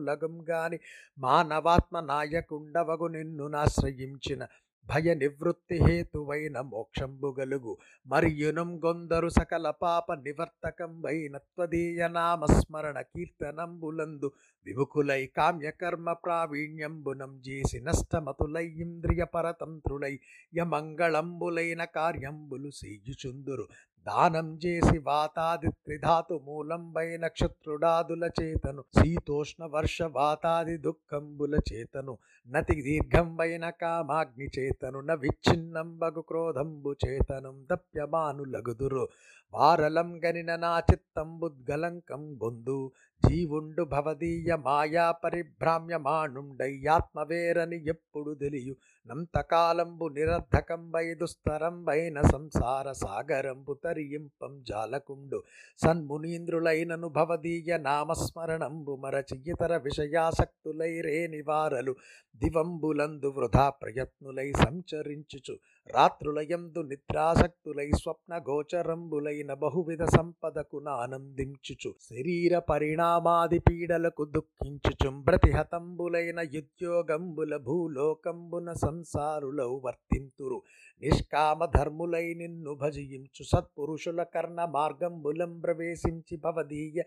కాలంబును 0.00 0.40
గాని 0.44 0.78
మానవాత్మ 1.18 2.00
నాయకుండవగు 2.06 3.08
నిన్ను 3.08 3.46
నాశ్రయించిన 3.48 4.42
భయ 4.86 5.08
నివృత్తి 5.14 5.76
హేతువైన 5.78 6.58
మోక్షంబు 6.68 7.28
గలుగు 7.38 7.72
మరియునం 8.06 8.70
గొందరు 8.84 9.28
సకల 9.28 9.66
పాప 9.80 10.06
నివర్తకంబైన 10.22 11.36
త్వదీయ 11.46 12.08
నామస్మరణ 12.08 12.98
కీర్తనంబులందు 13.10 14.28
విముఖులై 14.66 15.20
కామ్యకర్మ 15.36 16.12
ప్రావీణ్యంబునం 16.24 17.34
చేసి 17.46 17.80
నష్టమతులై 17.80 18.66
ఇంద్రియ 18.80 19.24
పరతంత్రులై 19.34 20.14
యమంగళంబులైన 20.58 21.84
కార్యంబులు 21.94 22.70
సేయుచుందురు 22.74 23.66
దానం 24.08 24.48
చేసి 24.64 24.96
వాతాది 25.06 25.70
త్రిధాతు 25.84 26.36
మూలంబై 26.46 27.06
నక్షత్రుడాదుల 27.22 28.24
చేతను 28.38 28.82
శీతోష్ణ 28.96 29.60
వర్ష 29.74 29.98
వాతాది 30.16 30.76
దుఃఖంబుల 30.86 31.54
చేతను 31.70 32.14
నతి 32.48 32.76
దీర్ఘంబైన 32.80 33.66
కామాగ్ని 33.80 34.48
చేతను 34.56 35.00
న 35.00 35.18
విచ్ఛిన్నం 35.24 35.90
బగు 35.98 36.22
క్రోధంబు 36.30 36.92
చేతనం 37.04 37.58
దప్యమానులగుదురు 37.70 39.04
వారలం 39.52 40.08
గనిన 40.24 40.50
నా 40.56 40.72
చిత్తంబుద్గలంకం 40.88 42.24
బొందు 42.40 42.78
జీవుండు 43.22 43.84
భవదీయ 43.92 44.50
మాయా 44.64 45.06
పరిభ్రామ్యమాణుండై 45.22 46.72
ఆత్మవేరని 46.88 47.78
ఎప్పుడు 47.86 48.32
తెలియు. 48.42 48.74
నంతకాలంబు 49.08 50.06
నిరర్ధకంబై 50.08 51.14
దుస్తరంబైన 51.14 52.20
సంసార 52.20 52.92
సాగరంబు 52.92 53.74
తరియింపం 53.84 54.62
జాలకుండు. 54.68 55.42
సన్మునీంద్రులైనను 55.78 57.08
భవదీయ 57.08 57.78
నామస్మరణంబు 57.78 58.96
మరచి 58.96 59.38
ఇతర 59.46 59.76
విషయాసక్తులై 59.76 61.00
రేని 61.00 61.42
వారలు 61.42 61.94
దివంబులందు 62.36 63.26
వృధా 63.26 63.68
ప్రయత్నులై 63.70 64.52
సంచరించుచు 64.52 65.54
రాత్రులయందు 65.94 66.80
నిద్రాసక్తులై 66.80 67.90
స్వప్న 67.90 68.38
గోచరంబులైన 68.38 69.54
బహువిధ 69.54 70.02
సంపదకు 70.02 70.82
ఆనందించుచు 70.86 71.94
శరీర 72.00 72.58
పరిణామాది 72.58 73.58
పీడలకు 73.58 74.24
దుఃఖించుచు 74.24 75.22
ప్రతిహతంబులైన 75.26 76.40
యుద్యోగంబుల 76.52 77.56
భూలోకంబున 77.56 78.72
సంసారులౌ 78.72 79.80
వర్తింతురు. 79.84 80.62
నిష్కామ 81.02 81.64
ధర్ములై 81.64 82.34
నిన్ను 82.34 82.74
భజించు 82.74 83.44
సత్పురుషుల 83.44 84.22
కర్ణ 84.22 84.64
మార్గంబులం 84.64 85.60
ప్రవేశించి 85.60 86.36
భవదీయ 86.36 87.02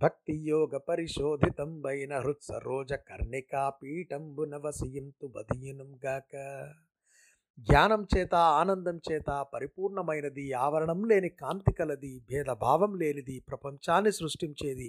భక్తి 0.00 0.32
యోగ 0.32 0.76
పరిశోధితం 0.76 1.80
పరిశోధితంబైన 1.80 2.18
హృత్సరోజ 2.18 2.92
కర్ణికా 2.92 3.68
పీఠంబున 3.68 4.56
వసియంతు 4.56 5.26
బదియనుగాక 5.26 6.36
జ్ఞానం 7.58 8.06
చేత 8.12 8.34
ఆనందం 8.34 8.96
చేత 9.08 9.46
పరిపూర్ణమైనది 9.52 10.52
ఆవరణం 10.52 11.00
లేని 11.04 11.28
కాంతి 11.28 11.72
కలది 11.72 12.10
భేదభావం 12.30 12.92
లేనిది 12.94 13.36
ప్రపంచాన్ని 13.48 14.12
సృష్టించేది 14.12 14.88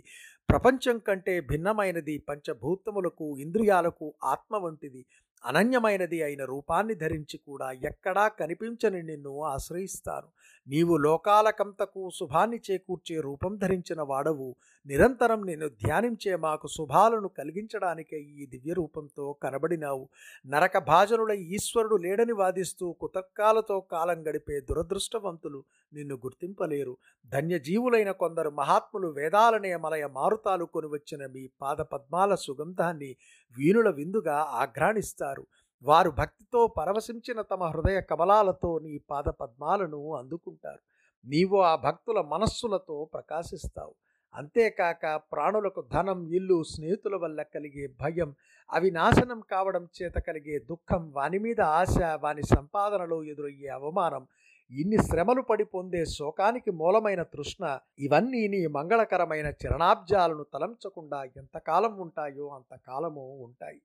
ప్రపంచం 0.50 0.98
కంటే 1.00 1.40
భిన్నమైనది 1.42 2.16
పంచభూతములకు 2.30 3.38
ఇంద్రియాలకు 3.38 4.14
ఆత్మ 4.24 4.58
వంటిది. 4.58 5.02
అనన్యమైనది 5.46 6.24
అయిన 6.24 6.46
రూపాన్ని 6.46 6.96
ధరించి 6.96 7.38
కూడా 7.38 7.72
ఎక్కడా 7.72 8.28
కనిపించని 8.28 9.04
నిన్ను 9.04 9.44
ఆశ్రయిస్తాను. 9.44 10.28
నీవు 10.68 10.98
లోకాలకంతకు 10.98 12.10
శుభాన్ని 12.16 12.60
చేకూర్చే 12.72 13.22
రూపం 13.22 13.56
ధరించిన 13.58 14.02
వాడవు. 14.02 14.56
నిరంతరం 14.86 15.46
నేను 15.46 15.70
ధ్యానించే 15.70 16.36
మాకు 16.36 16.68
శుభాలను 16.68 17.28
కలిగించడానికే 17.28 18.20
ఈ 18.20 18.46
దివ్య 18.46 18.74
రూపంతో 18.74 19.34
కనబడినావు. 19.44 20.10
నరక 20.46 20.78
భాజనుల 20.78 21.32
ఈశ్వరుడు 21.32 21.96
లేడని 21.96 22.34
వాదిస్తూ 22.34 22.92
కుతర్కాలతో 22.92 23.80
కాలం 23.80 24.28
గడిపే 24.28 24.60
దురదృష్టవంతులు 24.60 25.64
నిన్ను 25.94 26.16
గుర్తింపలేరు. 26.16 26.98
ధన్యజీవులైన 27.26 28.12
కొందరు 28.12 28.50
మహాత్ములు 28.50 29.08
వేదాలనే 29.08 29.76
మలయ 29.76 30.08
మారుతాలు 30.08 30.66
కొనివచ్చిన 30.66 31.26
మీ 31.28 31.50
పాద 31.62 31.78
పద్మాల 31.78 32.36
సుగంధాన్ని 32.36 33.16
వీణుల 33.56 33.90
విందుగా 33.90 34.38
ఆఘ్రాణిస్తారు 34.62 35.44
వారు 35.84 36.10
భక్తితో 36.10 36.62
పరవశించిన 36.78 37.42
తమ 37.42 37.64
హృదయ 37.64 38.02
కమలాలతో 38.02 38.80
నీ 38.80 38.94
పాద 39.10 39.28
పద్మాలను 39.42 40.02
అందుకుంటారు. 40.16 40.82
నీవు 41.26 41.58
ఆ 41.62 41.76
భక్తుల 41.76 42.22
మనస్సులతో 42.22 43.10
ప్రకాశిస్తావు. 43.14 43.94
అంతేకాక 44.36 45.06
ప్రాణులకు 45.32 45.82
ధనం 45.94 46.20
ఇల్లు 46.32 46.64
స్నేహితుల 46.64 47.16
వల్ల 47.16 47.42
కలిగే 47.42 47.86
భయం 48.02 48.30
అవి 48.70 48.92
నాశనం 48.92 49.40
కావడం 49.52 49.88
చేత 49.98 50.18
కలిగే 50.18 50.60
దుఃఖం 50.60 51.12
వాని 51.12 51.40
మీద 51.40 51.62
ఆశ 51.62 51.98
వాని 52.24 52.44
సంపాదనలో 52.56 53.24
ఎదురయ్యే 53.24 53.70
అవమానం 53.70 54.24
ఇన్ని 54.72 54.98
శ్రమలు 55.10 55.42
పడి 55.42 55.64
పొందే 55.64 56.06
శోకానికి 56.06 56.72
మూలమైన 56.72 57.22
తృష్ణ 57.34 57.64
ఇవన్నీ 58.00 58.42
నీ 58.48 58.60
మంగళకరమైన 58.68 59.48
చరణాబ్జాలను 59.62 60.44
తలంచకుండా 60.54 61.20
ఎంతకాలం 61.42 61.94
ఉంటాయో 62.00 62.48
అంతకాలము 62.48 63.26
ఉంటాయి. 63.46 63.80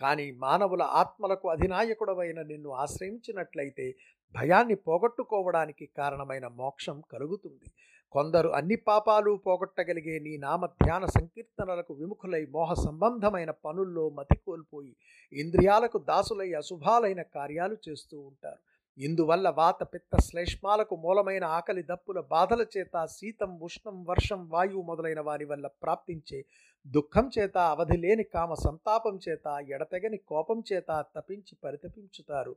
కానీ 0.00 0.26
మానవుల 0.44 0.82
ఆత్మలకు 1.02 1.46
అధినాయకుడవైన 1.48 2.40
నిన్ను 2.42 2.70
ఆశ్రయించినట్లయితే 2.82 3.86
భయాన్ని 4.34 4.74
పోగొట్టుకోవడానికి 4.86 5.84
కారణమైన 5.96 6.46
మోక్షం 6.60 6.96
కలుగుతుంది. 7.12 7.68
కొందరు 8.14 8.48
అన్ని 8.48 8.76
పాపాలు 8.88 9.30
పోగొట్టగలిగే 9.46 10.18
నీ 10.18 10.32
నామ 10.36 10.66
ధ్యాన 10.82 11.04
సంకీర్తనలకు 11.18 11.94
విముఖులై 11.94 12.44
మోహ 12.56 12.74
సంబంధమైన 12.86 13.50
పనుల్లో 13.64 14.04
మతి 14.18 14.38
కోల్పోయి 14.46 14.92
ఇంద్రియాలకు 15.32 15.98
దాసులై 16.10 16.48
అశుభాలైన 16.52 17.22
కార్యాలు 17.36 17.76
చేస్తూ 17.88 18.16
ఉంటారు. 18.20 18.60
ఇందువల్ల 18.98 19.48
వాత 19.58 19.80
పిత్త 19.92 20.20
శ్లేష్మాలకు 20.22 20.94
మూలమైన 20.96 21.44
ఆకలి 21.56 21.82
దప్పుల 21.82 22.18
బాధల 22.30 22.62
చేత 22.74 23.04
శీతం 23.08 23.50
ఉష్ణం 23.62 23.96
వర్షం 24.08 24.40
వాయువు 24.50 24.82
మొదలైన 24.82 25.20
వారి 25.20 25.44
వల్ల 25.44 25.66
ప్రాప్తించే 25.82 26.38
దుఃఖం 26.86 27.26
చేత 27.36 27.56
అవధి 27.72 27.96
లేని 27.96 28.24
కామ 28.34 28.54
సంతాపం 28.64 29.16
చేత 29.26 29.46
ఎడతెగని 29.70 30.18
కోపం 30.28 30.58
చేత 30.70 30.90
తపించి 31.16 31.54
పరితపించుతారు. 31.64 32.54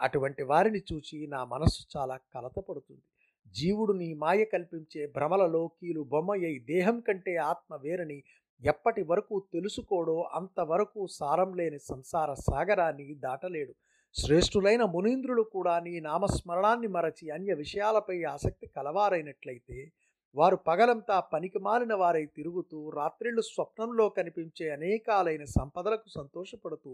అటువంటి 0.00 0.42
వారిని 0.42 0.80
చూచి 0.90 1.18
నా 1.26 1.40
మనస్సు 1.44 1.82
చాలా 1.94 2.16
కలతపడుతుంది. 2.34 3.04
జీవుడు 3.54 3.92
నీ 3.92 4.08
మాయ 4.14 4.42
కల్పించే 4.44 5.02
భ్రమలలో 5.16 5.62
కీలు 5.78 6.02
బొమ్మయ్యి 6.12 6.58
దేహం 6.66 6.98
కంటే 7.00 7.34
ఆత్మ 7.50 7.76
వేరని 7.76 8.18
ఎప్పటి 8.62 9.02
వరకు 9.02 9.36
తెలుసుకోడో 9.52 10.16
అంతవరకు 10.34 11.00
సారం 11.18 11.50
లేని 11.54 11.80
సంసార 11.90 12.30
సాగరాన్ని 12.48 13.06
దాటలేడు. 13.24 13.72
శ్రేష్ఠులైన 14.14 14.82
మునీంద్రులు 14.84 15.42
కూడా 15.42 15.74
నీ 15.78 16.00
నామస్మరణాన్ని 16.00 16.88
మరచి 16.88 17.30
అన్య 17.30 17.52
విషయాలపై 17.54 18.16
ఆసక్తి 18.24 18.66
కలవారైనట్లయితే 18.66 19.78
వారు 20.36 20.56
పగలంతా 20.66 21.20
పనికి 21.32 21.58
మారిన 21.58 21.94
వారై 21.94 22.22
తిరుగుతూ 22.36 22.90
రాత్రిళ్ళు 22.90 23.42
స్వప్నంలో 23.42 24.08
కనిపించే 24.08 24.70
అనేకాలైన 24.70 25.44
సంపదలకు 25.44 26.08
సంతోషపడుతూ 26.08 26.92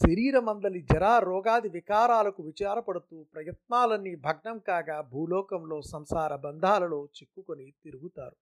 శరీరమందలి 0.00 0.80
జరా 0.92 1.18
రోగాది 1.18 1.68
వికారాలకు 1.68 2.42
విచారపడుతూ 2.42 3.16
ప్రయత్నాలన్నీ 3.34 4.14
భగ్నం 4.14 4.58
కాగా 4.58 5.00
భూలోకంలో 5.12 5.80
సంసార 5.82 6.36
బంధాలలో 6.36 7.00
చిక్కుకొని 7.16 7.70
తిరుగుతారు. 7.84 8.36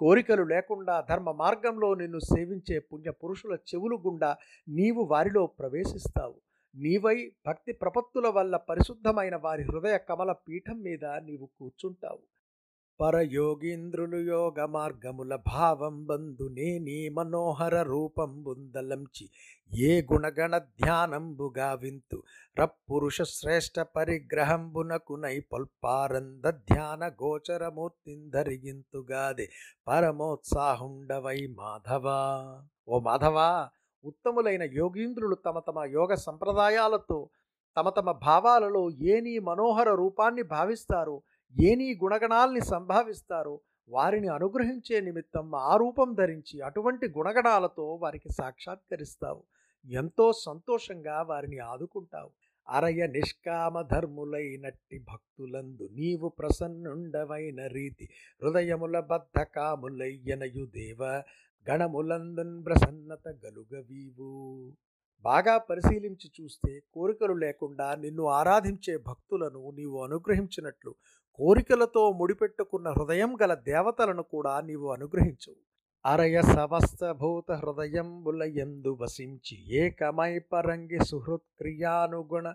కోరికలు 0.00 0.42
లేకుండా 0.42 1.00
ధర్మ 1.00 1.30
మార్గంలో 1.32 1.94
నిన్ను 1.94 2.18
సేవించే 2.18 2.78
పుణ్య 2.78 3.10
పురుషుల 3.10 3.54
చెవులు 3.68 3.96
గుండా 3.96 4.36
నీవు 4.68 5.02
వారిలో 5.02 5.46
ప్రవేశిస్తావు. 5.60 6.38
నీవై 6.74 7.32
భక్తి 7.46 7.72
ప్రపత్తుల 7.72 8.28
వల్ల 8.28 8.56
పరిశుద్ధమైన 8.56 9.36
వారి 9.36 9.62
హృదయ 9.62 9.98
కమల 10.08 10.32
పీఠం 10.32 10.82
మీద 10.82 11.04
నీవు 11.04 11.48
కూర్చుంటావు. 11.58 12.22
పరయోగీంద్రులు 13.00 14.16
యోగ 14.16 14.66
మార్గముల 14.66 15.36
భావం 15.36 16.06
బంధునే 16.06 16.78
నీ 16.78 17.08
మనోహర 17.08 17.82
రూపం 17.82 18.42
బుందలంచి 18.42 19.30
ఏ 19.72 20.02
గుణగణ 20.12 20.58
ధ్యానంబుగా 20.58 21.72
వింతు. 21.72 22.22
రప్పురుష 22.58 23.22
శ్రేష్ఠ 23.22 23.86
పరిగ్రహంబునకునై 23.96 25.44
పల్పారంద 25.52 26.44
ధ్యాన 26.44 27.12
గోచరమూర్తిందరిగింతుగాదే. 27.22 29.48
పరమోత్సాహుండవై 29.88 31.46
మాధవా. 31.46 32.64
ఓ 32.88 33.00
మాధవా! 33.00 33.70
ఉత్తములైన 34.04 34.62
యోగీంద్రులు 34.72 35.34
తమ 35.34 35.58
తమ 35.58 35.84
యోగ 35.92 36.14
సంప్రదాయాలతో 36.14 37.18
తమ 37.76 37.88
తమ 37.88 38.12
భావాలలో 38.12 38.90
ఏనీ 38.90 39.38
మనోహర 39.38 39.90
రూపాన్ని 39.94 40.42
భావిస్తారు 40.42 41.16
ఏనీ 41.54 41.94
గుణగణాల్ని 42.02 42.60
సంభావిస్తారు 42.64 43.54
వారిని 43.90 44.28
అనుగ్రహించే 44.28 45.00
నిమిత్తం 45.00 45.54
ఆ 45.54 45.76
రూపం 45.76 46.14
ధరించి 46.14 46.60
అటువంటి 46.60 47.06
గుణగణాలతో 47.08 47.86
వారికి 48.02 48.32
సాక్షాత్కరిస్తావు. 48.32 49.42
ఎంతో 49.84 50.32
సంతోషంగా 50.32 51.22
వారిని 51.22 51.58
ఆదుకుంటావు. 51.58 52.30
అరయ 52.68 53.06
నిష్కామ 53.06 53.82
ధర్ములైనట్టి 53.82 54.98
భక్తులందు 55.08 55.88
నీవు 55.92 56.28
ప్రసన్నుండవైన 56.28 57.66
రీతి 57.66 58.06
హృదయముల 58.42 59.00
బద్ధకాములయ్యనయు 59.00 60.64
దేవ 60.66 61.00
గణములందున్ 61.70 62.64
ప్రసన్నత 62.64 63.28
గలుగవీవు. 63.28 64.32
బాగా 65.24 65.58
పరిశీలించి 65.58 66.30
చూస్తే 66.40 66.82
కోరికలు 66.94 67.32
లేకుండా 67.32 67.94
నిన్ను 67.94 68.24
ఆరాధించే 68.24 68.96
భక్తులను 68.96 69.70
నీవు 69.70 70.02
అనుగ్రహించినట్లు 70.04 70.94
కోరికలతో 71.38 72.12
ముడిపెట్టుకున్న 72.12 72.88
హృదయం 72.88 73.36
గల 73.42 73.54
దేవతలను 73.54 74.22
కూడా 74.22 74.60
నీవు 74.60 74.88
అనుగ్రహించవు. 74.92 75.62
అరయ 76.04 76.42
సమస్తభూత 76.42 77.52
హృదయంబులయందు 77.52 78.98
వసించి 79.00 79.56
ఏకమై 79.78 80.38
పరంగి 80.38 81.04
సుహృత్క్రియానుగుణ 81.04 82.46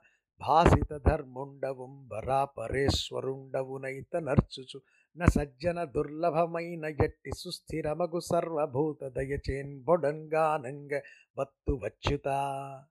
భాసిత 0.42 0.98
ధర్ముండవుం 0.98 2.08
బరాపరేశ్వరుండవునైత 2.08 4.18
నర్చుచు 4.18 4.82
న 5.18 5.26
సజ్జన 5.26 5.84
దుర్లభమైన 5.84 6.86
ఎట్టి 6.86 7.32
సుస్థిరమగు 7.38 8.20
సర్వభూత 8.20 9.04
దయచేన్ 9.04 9.84
బొడంగానంగ 9.84 11.00
వత్తు 11.40 11.74
వచ్చుతా. 11.74 12.84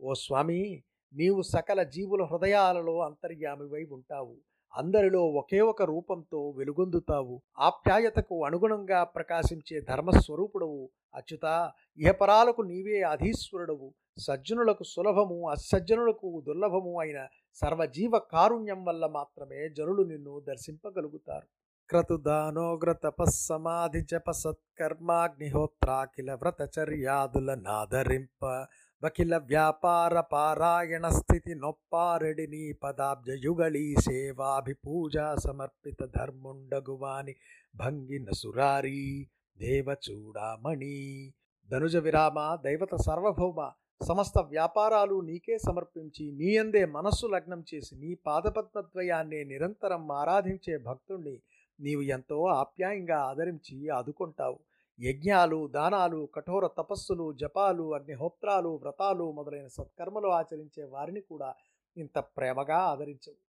ఓ 0.00 0.14
స్వామి 0.14 0.82
నీవు 1.14 1.42
సకల 1.42 1.82
జీవుల 1.82 2.22
హృదయాలలో 2.22 3.00
అంతర్యామివై 3.00 3.84
ఉంటావు. 3.84 4.36
అందరిలో 4.74 5.26
ఒకే 5.26 5.60
ఒక 5.60 5.82
రూపంతో 5.82 6.50
వెలుగొందుతావు. 6.50 7.42
ఆప్యాయతకు 7.58 8.44
అనుగుణంగా 8.44 9.04
ప్రకాశించే 9.04 9.80
ధర్మస్వరూపుడవు. 9.80 10.90
అచ్యుత 11.14 11.72
ఇహపరాలకు 11.98 12.62
నీవే 12.62 13.02
అధీశ్వరుడవు. 13.02 13.94
సజ్జనులకు 14.18 14.84
సులభము 14.84 15.50
అసజ్జనులకు 15.50 16.42
దుర్లభము 16.46 17.00
అయిన 17.00 17.26
సర్వజీవ 17.54 18.18
కారుణ్యం 18.18 18.84
వల్ల 18.84 19.06
మాత్రమే 19.06 19.68
జనులు 19.68 20.02
నిన్ను 20.02 20.40
దర్శింపగలుగుతారు. 20.40 21.46
క్రతుదానోగ్ర 21.90 22.92
తపస్సమాధి 22.92 24.00
జప 24.00 24.30
సత్కర్మాగ్నిహోత్రాఖిల 24.30 26.34
వ్రతచర్యాదుల 26.34 27.54
నాదరింప. 27.54 28.66
వకిల 29.02 29.36
వ్యాపార 29.36 30.20
పారాయణ 30.20 31.08
స్థితి 31.08 31.54
నొప్పారెడి 31.54 32.46
నీ 32.46 32.72
పదాబ్జయుగళీ 32.72 33.94
సేవాభిపూజా 34.00 35.36
సమర్పిత 35.36 36.10
ధర్ముండగువాని 36.16 37.34
భంగిన 37.76 38.24
నసురారీ 38.24 39.28
దేవచూడామణి 39.58 41.32
ధనుజ 41.68 41.96
విరామ 41.96 42.56
దైవత 42.56 42.96
సార్వభౌమ 42.96 43.72
సమస్త 44.00 44.38
వ్యాపారాలు 44.38 45.20
నీకే 45.20 45.58
సమర్పించి 45.58 46.32
నీ 46.32 46.56
అందే 46.56 46.84
మనస్సు 46.84 47.26
లగ్నం 47.26 47.64
చేసి 47.74 47.96
నీ 47.96 48.14
పాదపద్మద్వయాన్ని 48.14 49.44
నిరంతరం 49.44 50.12
ఆరాధించే 50.12 50.78
భక్తుణ్ణి 50.78 51.40
నీవు 51.80 52.02
ఎంతో 52.02 52.44
ఆప్యాయంగా 52.44 53.18
ఆదరించి 53.18 53.88
ఆదుకుంటావు. 53.88 54.58
యజ్ఞాలు 55.00 55.66
దానాలు 55.66 56.28
కఠోర 56.34 56.66
తపస్సులు 56.66 57.32
జపాలు 57.32 57.94
అగ్నిహోత్రాలు 57.94 58.68
వ్రతాలు 58.68 59.32
మొదలైన 59.32 59.66
సత్కర్మలు 59.66 60.28
ఆచరించే 60.28 60.84
వారిని 60.84 61.20
కూడా 61.20 61.54
ఇంత 61.96 62.18
ప్రేమగా 62.18 62.76
ఆదరించవు. 62.76 63.40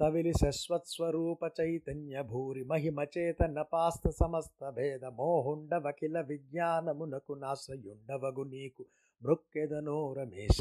తవిలి 0.00 0.32
శశ్వత్స్వరూప 0.32 1.38
చైతన్య 1.60 2.22
భూరి 2.22 2.64
మహిమచేతన 2.64 3.62
పాస్త 3.62 4.10
సమస్త 4.10 4.70
భేద 4.70 5.04
మోహుండవకిల 5.04 6.20
విజ్ఞానమునకు 6.20 7.32
నాశ్రయుండవగు 7.32 8.42
నీకు. 8.42 8.84
బ్రొక్కెదనో 9.22 10.12
రమేశ 10.12 10.58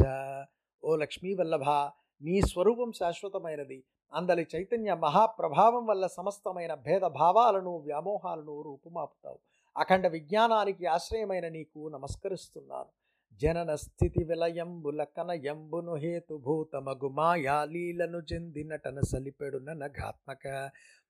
ఓ 0.83 0.95
లక్ష్మీ 0.95 1.33
వల్లభ 1.33 1.63
నీ 2.21 2.41
స్వరూపం 2.41 2.91
శాశ్వతమైనది. 2.91 3.83
అందలి 4.13 4.47
చైతన్య 4.55 4.93
మహాప్రభావం 4.93 5.85
వల్ల 5.85 6.07
సమస్తమైన 6.07 6.73
భేదభావాలను 6.73 7.77
వ్యామోహాలను 7.77 8.61
రూపుమాపుతావు. 8.61 9.39
అఖండ 9.77 10.07
విజ్ఞానానికి 10.07 10.85
ఆశ్రయమైన 10.85 11.47
నీకు 11.47 11.89
నమస్కరిస్తున్నాను. 11.89 12.91
జనన 13.33 13.75
స్థితి 13.75 14.23
విలయంబుల 14.23 15.03
కనయంబును 15.03 15.95
హేతుభూతమగు 15.95 17.07
మాయాలీలను 17.07 18.17
చెందినటన 18.33 18.99
సలిపెడున 18.99 19.73
నఘాత్మక 19.73 20.47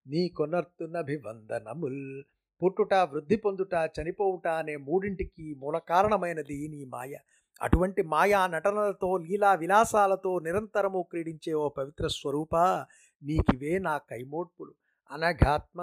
నీ 0.07 0.29
కొనర్తునభివందనముల్. 0.29 2.23
పుట్టుట 2.63 2.93
వృద్ధి 2.93 3.35
పొందుట 3.35 3.73
చనిపోవుట 3.73 4.47
అనే 4.47 4.75
మూడింటికి 4.75 5.53
మూల 5.53 5.77
కారణమైనది 5.77 6.67
నీ 6.67 6.85
మాయ. 6.85 7.15
అటువంటి 7.61 8.01
మాయా 8.03 8.47
నటనలతో 8.47 9.17
లీలా 9.17 9.53
విలాసాలతో 9.53 10.39
నిరంతరము 10.39 11.01
క్రీడించే 11.01 11.53
ఓ 11.53 11.69
పవిత్ర 11.69 12.07
స్వరూప 12.07 12.55
నీకివే 13.23 13.79
నా 13.79 13.97
కైమోడ్పులు. 14.09 14.73
అనఘాత్మ 15.11 15.79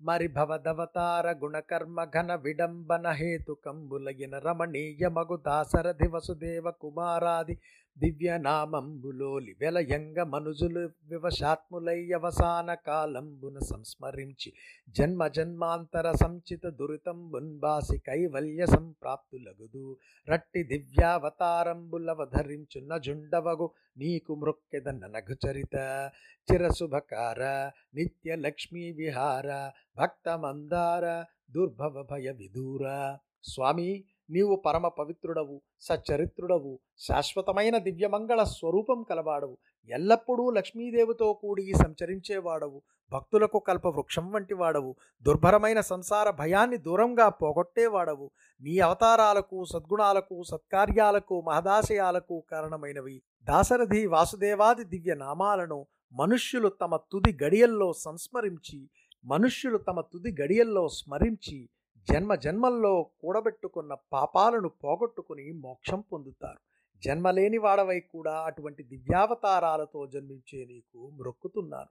మరి 0.00 0.28
భవదవతార 0.28 1.26
గుణకర్మ 1.42 2.04
ఘన 2.04 2.34
విడంబన 2.34 3.06
హేతుకంబులగిన 3.10 4.38
రమణీయ 4.38 5.08
మగు 5.08 5.36
దాసరథి 5.46 6.08
వసుదేవ 6.08 6.70
కుమారాది 6.80 7.54
దివ్యనామంబులోలి 7.98 9.56
వెలయంగ 9.60 10.22
మనుజులు 10.22 10.90
వివశాత్ములై 11.04 12.12
అవసాన 12.12 12.74
కాలంబున 12.74 13.58
సంస్మరించి 13.58 14.52
జన్మ 14.88 15.26
జన్మాంతర 15.26 16.12
సంచిత 16.12 16.66
దురితం 16.66 17.30
బున్బాసి 17.30 17.98
కైవల్య 17.98 18.66
సంప్రాప్తులగుదు. 18.66 19.96
రట్టి 20.28 20.62
దివ్యావతారంబులవధరించున్న 20.62 22.98
జుండవగు 22.98 23.70
నీకు 23.96 24.34
మృక్కెద 24.34 24.88
ననఘు 24.88 25.36
చరిత. 25.46 26.10
చిరశుభకార 26.52 27.70
నిత్య 27.94 28.36
లక్ష్మీ 28.36 28.92
విహార 28.92 29.70
భక్త 29.96 30.38
మందార 30.38 31.24
దుర్భవ 31.50 32.06
భయ 32.10 32.30
విదూర. 32.30 33.16
స్వామి 33.44 34.04
నీవు 34.30 34.56
పరమ 34.56 34.88
పవిత్రుడవు 34.88 35.60
సచ్చరిత్రుడవు 35.80 36.78
శాశ్వతమైన 36.98 37.78
దివ్యమంగళ 37.78 38.42
స్వరూపం 38.42 39.02
కలవాడవు. 39.02 39.56
ఎల్లప్పుడూ 39.88 40.50
లక్ష్మీదేవితో 40.50 41.32
కూడి 41.32 41.72
సంచరించేవాడవు. 41.74 42.82
భక్తులకు 43.12 43.58
కల్ప 43.58 43.86
వృక్షం 43.86 44.32
వంటి 44.32 44.54
వాడవు 44.54 44.96
దుర్భరమైన 45.22 45.80
సంసార 45.80 46.30
భయాన్ని 46.30 46.76
దూరంగా 46.76 47.28
పోగొట్టేవాడవు. 47.28 48.30
నీ 48.60 48.78
అవతారాలకు 48.78 49.64
సద్గుణాలకు 49.64 50.42
సత్కార్యాలకు 50.42 51.40
మహదాశయాలకు 51.40 52.44
కారణమైనవి. 52.50 53.22
దాశరథి 53.44 54.06
వాసుదేవాది 54.06 54.84
దివ్య 54.84 55.14
నామాలను 55.14 55.86
మనుష్యులు 56.12 56.68
తమ 56.68 56.96
తుది 56.96 57.44
గడియల్లో 57.44 57.92
సంస్మరించి 57.92 58.90
మనుష్యులు 59.24 59.78
తమ 59.78 60.00
తుది 60.00 60.42
గడియల్లో 60.42 60.88
స్మరించి 60.88 61.68
జన్మ 62.08 62.34
జన్మల్లో 62.34 63.10
కూడబెట్టుకున్న 63.20 63.96
పాపాలను 64.12 64.68
పోగొట్టుకుని 64.68 65.52
మోక్షం 65.52 66.00
పొందుతారు. 66.12 66.60
జన్మలేని 67.02 67.58
వాడవై 67.58 68.00
కూడా 68.00 68.34
అటువంటి 68.40 68.82
దివ్యావతారాలతో 68.82 70.06
జన్మించే 70.06 70.64
నీకు 70.64 71.10
మ్రొక్కుతున్నారు. 71.16 71.90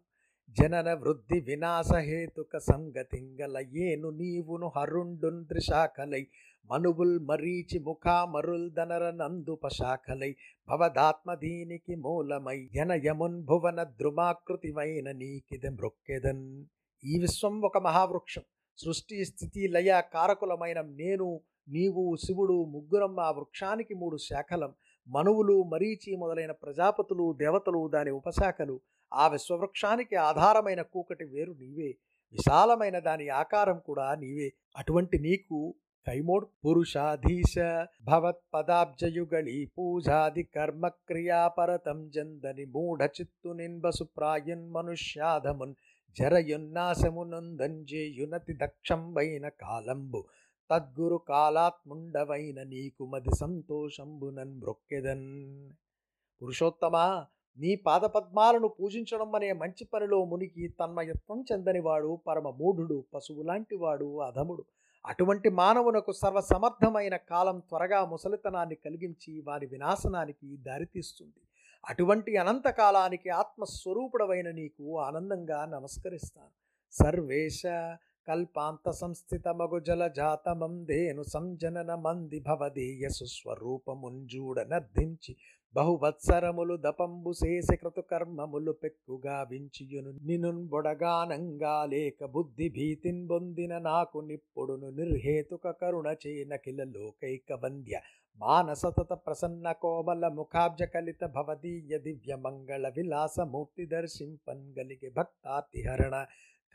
జనన 0.49 0.93
వృద్ధి 0.93 1.39
వినాశహేతుక 1.39 2.58
సంగతింగల 2.58 3.58
ఏను 3.58 4.10
నీవును 4.10 4.71
హరుండున్ 4.75 5.45
త్రిశాఖలై 5.45 6.28
మనుబుల్ 6.71 7.19
మరీచి 7.19 7.80
ముఖామరుల్ 7.80 8.71
దనర 8.71 9.12
నందుపశాఖలై 9.12 10.36
భవదాత్మ 10.69 11.34
దీనికి 11.34 11.95
మూలమై 11.95 12.69
జనయమున్ 12.73 13.43
భువన 13.43 13.84
ద్రుమాకృతివైన 13.84 15.12
నీకిద 15.12 15.65
మృక్కెదన్ 15.67 16.65
ఈ 17.04 17.19
విశ్వం 17.19 17.62
ఒక 17.62 17.78
మహావృక్షం. 17.78 18.43
సృష్టి 18.77 19.25
స్థితి 19.25 19.67
లయ 19.67 20.01
కారకులమైన 20.13 20.81
నేను 20.81 21.41
నీవు 21.69 22.15
శివుడు 22.15 22.65
ముగ్గురం 22.65 23.19
ఆ 23.19 23.31
వృక్షానికి 23.31 23.93
మూడు 23.93 24.17
శాఖలం. 24.17 24.73
మనువులు 25.07 25.63
మరీచి 25.63 26.15
మొదలైన 26.15 26.51
ప్రజాపతులు 26.51 27.33
దేవతలు 27.33 27.88
దాని 27.88 28.11
ఉపశాఖలు. 28.11 28.81
ఆ 29.13 29.27
విశ్వవృక్షానికి 29.27 30.15
ఆధారమైన 30.15 30.81
కూకటి 30.81 31.25
వేరు 31.25 31.53
నీవే. 31.53 31.97
విశాలమైన 32.31 32.99
దాని 32.99 33.29
ఆకారం 33.29 33.79
కూడా 33.79 34.15
నీవే. 34.15 34.53
అటువంటి 34.77 35.19
నీకు 35.19 35.75
కైమోడ్ 36.07 36.45
పురుషాధీశ 36.65 37.55
భవత్పదాబ్జయుగళి 38.03 39.71
పూజాది 39.77 40.43
కర్మ 40.43 40.88
క్రియాపరతం 40.88 42.09
జందని 42.09 42.65
మూఢ 42.65 43.03
చిత్తు 43.03 43.49
నిన్బసు 43.49 44.03
ప్రాయున్ 44.03 44.69
మనుష్యాధమున్ 44.69 45.75
జరయున్నాశమునందంజేయునతి 46.19 48.54
దక్షంబైన 48.54 49.47
కాలంబు. 49.47 50.23
తద్గురు 50.71 51.15
కాలాత్ముండవైన 51.15 52.63
నీకు 52.63 53.06
మది 53.06 53.30
సంతోషంబునన్ 53.39 54.60
బ్రొక్కెదన్. 54.60 55.69
పురుషోత్తమా 56.41 57.25
నీ 57.58 57.75
పాదపద్మాలను 57.75 58.67
పూజించడం 58.67 59.36
అనే 59.36 59.54
మంచి 59.54 59.86
పనిలో 59.86 60.25
మునికి 60.25 60.67
తన్మయత్వం 60.67 61.45
చెందనివాడు 61.51 62.19
పరమ 62.28 62.49
మూఢుడు 62.49 63.06
పశువు 63.13 63.43
లాంటివాడు 63.43 64.19
అధముడు. 64.19 64.65
అటువంటి 65.06 65.49
మానవునకు 65.49 66.12
సర్వసమర్థమైన 66.12 67.15
కాలం 67.15 67.60
త్వరగా 67.60 68.06
ముసలితనాన్ని 68.06 68.75
కలిగించి 68.75 69.41
వారి 69.41 69.65
వినాశనానికి 69.65 70.58
దారితీస్తుంది. 70.58 71.39
అటువంటి 71.86 72.38
అనంతకాలానికి 72.38 73.30
ఆత్మస్వరూపుడవైన 73.30 74.52
నీకు 74.52 75.00
ఆనందంగా 75.00 75.65
నమస్కరిస్తాను. 75.65 76.54
సర్వేశ 76.93 77.63
కల్పాంత 78.28 78.91
సంస్థిత 78.91 79.48
మగుజల 79.48 80.08
జాతమం 80.08 80.74
జలజాతమందేను 80.86 81.24
సంజనన 81.24 81.95
మంది 81.95 82.39
భవదీయ 82.39 83.10
సుస్వరూపముంజూడ 83.10 84.60
నర్ధించి 84.67 85.36
బహువత్సరములు 85.76 86.76
దపంబు 86.76 87.34
శేసి 87.34 87.78
కర్మములు 88.10 88.71
పెక్కుగా 88.71 89.38
వించియును 89.41 90.12
నినున్ 90.26 90.67
బొడగానంగా 90.67 91.86
లేక 91.86 92.26
బుద్ధి 92.26 92.69
భీతిన్ 92.69 93.28
బొందిన 93.28 93.78
నాకు 93.78 94.19
నిప్పుడును 94.19 94.89
నిర్హేతుక 94.89 95.71
కరుణ 95.71 96.15
చేనకిల 96.28 96.84
లోకైక 96.84 97.54
వంద్య 97.54 98.02
మానసతత 98.38 99.13
ప్రసన్న 99.13 99.71
కోమల 99.71 100.28
ముఖాబ్జ 100.28 100.84
కలిత 100.84 101.26
భవదీయ 101.26 101.98
దివ్య 101.98 102.36
మంగళ 102.36 102.89
విలాస 102.89 103.39
మూర్తి 103.39 103.86
దర్శింపన్ 103.86 104.76
గలిగే 104.80 105.10
భక్తాతిహరణ 105.10 106.26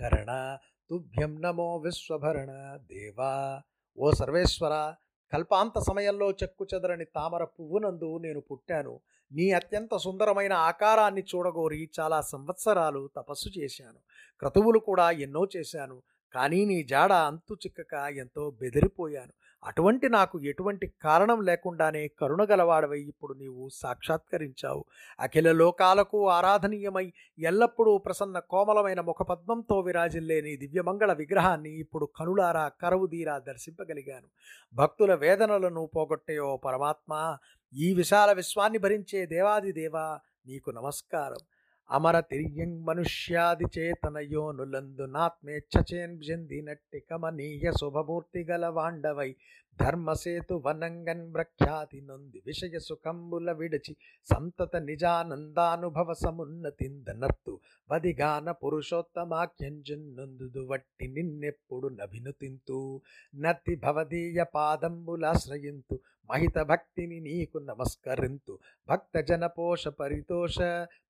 కరణ 0.01 0.59
తుభ్యం 0.91 1.43
నమో 1.43 1.77
విశ్వభరణ 1.77 2.79
దేవా. 2.91 3.63
ఓ 3.99 4.11
సర్వేశ్వర 4.11 4.95
కల్పాంత 5.33 5.79
సమయంలో 5.79 6.31
చెక్కు 6.31 6.67
చెదరని 6.75 7.05
తామర 7.05 7.45
పువ్వునందు 7.45 8.19
నేను 8.19 8.41
పుట్టాను. 8.41 9.01
నీ 9.33 9.51
అత్యంత 9.51 9.97
సుందరమైన 9.97 10.53
ఆకారాన్ని 10.53 11.23
చూడగోరి 11.23 11.91
చాలా 12.01 12.21
సంవత్సరాలు 12.21 13.11
తపస్సు 13.17 13.49
చేశాను. 13.59 13.99
క్రతువులు 14.39 14.79
కూడా 14.79 15.11
ఎన్నో 15.11 15.49
చేశాను. 15.57 16.03
కానీ 16.35 16.65
నీ 16.65 16.83
జాడ 16.83 17.13
అంతు 17.13 17.55
చిక్కక 17.55 17.95
ఎంతో 17.95 18.51
బెదిరిపోయాను. 18.51 19.33
అటువంటి 19.65 20.09
నాకు 20.09 20.41
ఎటువంటి 20.41 20.87
కారణం 21.03 21.41
లేకుండానే 21.41 22.09
కరుణగలవాడవై 22.09 23.01
ఇప్పుడు 23.01 23.35
నీవు 23.35 23.69
సాక్షాత్కరించావు. 23.73 24.85
అఖిల 25.21 25.53
లోకాలకు 25.53 26.29
ఆరాధనీయమై 26.29 27.13
ఎల్లప్పుడూ 27.39 27.99
ప్రసన్న 27.99 28.39
కోమలమైన 28.39 29.01
ముఖపద్మంతో 29.01 29.81
విరాజిల్లే 29.81 30.41
నీ 30.41 30.57
దివ్యమంగళ 30.57 31.13
విగ్రహాన్ని 31.13 31.71
ఇప్పుడు 31.71 32.09
కనులారా 32.17 32.69
కరవుదీరా 32.69 33.39
దర్శింపగలిగాను. 33.39 34.29
భక్తుల 34.75 35.15
వేదనలను 35.15 35.91
పోగొట్టేయో 35.97 36.57
పరమాత్మ 36.57 37.37
ఈ 37.73 37.95
విశాల 37.95 38.33
విశ్వాన్ని 38.33 38.79
భరించే 38.79 39.27
దేవాది 39.27 39.73
దేవా 39.73 40.21
నీకు 40.47 40.71
నమస్కారం. 40.71 41.43
అమర 41.91 42.17
తిర్యం 42.21 42.73
మనుష్యాది 42.85 43.67
చేతనయోనులందు 43.77 45.05
నాత్మేచ్ఛచేన్ 45.13 46.17
జందినట్టి 46.21 46.99
కమనీయ 47.11 47.73
శుభమూర్తి 47.81 48.43
గల 48.45 48.67
వాండవై 48.69 49.31
ధర్మసేతు 49.81 50.63
వనంగన్ 50.67 51.35
ప్రఖ్యాతి 51.35 52.01
నొంది 52.01 52.43
విషయ 52.47 52.79
సుఖంబుల 52.79 53.53
విడచి 53.53 53.97
సంతత 54.31 54.77
నిజానందానుభవ 54.77 56.13
సమున్నతిందనత్తు 56.13 57.61
వదిగాన 57.91 58.51
పురుషోత్తమాఖ్యంజున్నందు 58.51 60.67
వట్టి 60.67 61.09
నిన్నెప్పుడు 61.09 61.89
నభినుతింతు. 61.89 63.01
నతి 63.35 63.75
భవదీయ 63.75 64.45
పాదంబులాశ్రయింతు 64.55 66.01
మహిత 66.31 66.59
భక్తిని 66.59 67.21
నీకు 67.21 67.59
నమస్కరింతు. 67.59 68.59
భక్తజన 68.89 69.47
పోష 69.47 69.89
పరితోష 69.89 70.59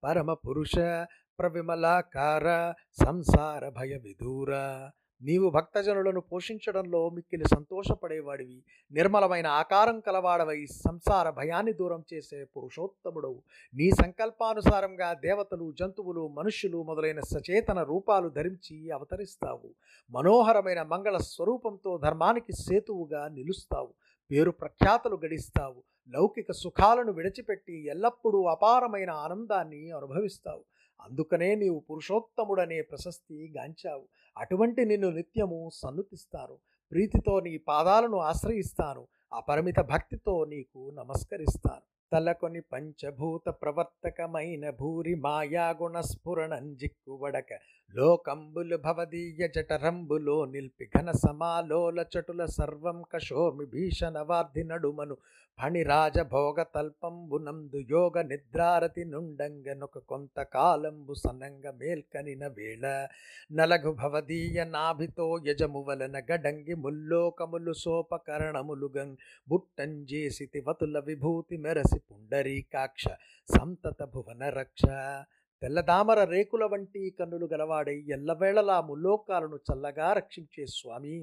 పరమ 0.04 0.32
పురుష 0.32 1.06
ప్రవిమలాకార 1.38 2.74
సంసార 3.04 3.68
భయ 3.68 3.96
విదూర 3.96 4.54
నీవు 5.22 5.50
భక్తజనులను 5.50 6.20
పోషించడంలో 6.20 7.10
మిక్కిలి 7.10 7.44
సంతోషపడేవాడివి. 7.44 8.62
నిర్మలమైన 8.92 9.46
ఆకారం 9.46 10.00
కలవాడవై 10.00 10.66
సంసార 10.66 11.30
భయాన్ని 11.30 11.72
దూరం 11.72 12.04
చేసే 12.14 12.44
పురుషోత్తముడవు. 12.44 13.42
నీ 13.74 13.90
సంకల్పానుసారంగా 13.90 15.12
దేవతలు 15.12 15.72
జంతువులు 15.78 16.28
మనుష్యులు 16.28 16.82
మొదలైన 16.82 17.20
సచేతన 17.20 17.82
రూపాలు 17.82 18.28
ధరించి 18.28 18.90
అవతరిస్తావు. 18.90 19.70
మనోహరమైన 20.10 20.82
మంగళ 20.82 21.16
స్వరూపంతో 21.16 21.98
ధర్మానికి 21.98 22.52
సేతువుగా 22.52 23.28
నిలుస్తావు. 23.28 23.94
పేరు 24.30 24.50
ప్రఖ్యాతలు 24.50 25.20
గడిస్తావు. 25.24 25.82
లౌకిక 26.08 26.52
సుఖాలను 26.52 27.12
విడిచిపెట్టి 27.12 27.86
ఎల్లప్పుడూ 27.86 28.44
అపారమైన 28.44 29.10
ఆనందాన్ని 29.10 29.90
అనుభవిస్తావు. 29.90 30.64
అందుకనే 31.00 31.54
నీవు 31.54 31.82
పురుషోత్తముడనే 31.90 32.82
ప్రశస్తి 32.82 33.54
గాంచావు. 33.56 34.02
అటువంటి 34.36 34.84
నిన్ను 34.84 35.10
నిత్యము 35.10 35.70
సన్నుతిస్తాను. 35.74 36.58
ప్రీతితో 36.92 37.40
నీ 37.40 37.56
పాదాలను 37.56 38.16
ఆశ్రయిస్తాను. 38.16 39.08
అపరిమిత 39.32 39.80
భక్తితో 39.80 40.44
నీకు 40.44 40.90
నమస్కరిస్తాను. 40.94 41.80
తలకొని 42.12 42.60
పంచభూత 42.60 43.48
ప్రవర్తకమైన 43.48 44.70
భూరి 44.70 45.14
మాయాగుణ 45.14 46.00
స్ఫురణం 46.00 46.74
జిక్కువడక 46.74 47.58
లోకంబులు 47.94 48.76
భవదీయ 48.76 49.48
జఠరంబులో 49.48 50.44
నిల్పి 50.44 50.88
ఘన 50.98 51.10
సమాలోల 51.10 52.04
చటుల 52.14 52.44
సర్వం 52.44 53.02
కశోమి 53.12 53.66
భీషణ 53.66 54.18
వార్ధి 54.18 54.64
నడుమను. 54.64 55.16
ఫణిరాజ 55.62 56.20
భోగ 56.20 56.62
తల్పంబునందు 56.62 57.76
యోగ 57.90 58.22
నిద్రారతి 58.22 59.04
నుండంగనొక 59.04 59.98
కొంతకాలంబు 59.98 61.14
సనంగ 61.14 61.70
మేల్కనిన 61.70 62.46
వేళ. 62.46 63.06
నలగు 63.52 63.92
భవదీయ 63.92 64.64
నాభితో 64.64 65.40
యజమువలన 65.46 66.18
గడంగి 66.18 66.74
ముల్లోకములు 66.74 67.72
సోపకరణములుగం 67.72 69.16
బుట్టంజేసి 69.48 70.46
తివతుల 70.46 70.98
విభూతి 70.98 71.56
మెరసి 71.56 71.98
పుండరీకాక్ష. 71.98 73.04
సంతత 73.58 74.04
భువన 74.04 74.48
రక్ష. 74.48 74.82
తెల్లదామర 75.62 76.20
రేకుల 76.24 76.64
వంటి 76.64 77.00
కన్నులు 77.10 77.46
గలవాడై 77.46 77.96
ఎల్లవేళలా 78.08 78.76
ముల్లోకాలను 78.80 79.56
చల్లగా 79.66 80.06
రక్షించే 80.12 80.62
స్వామి 80.66 81.16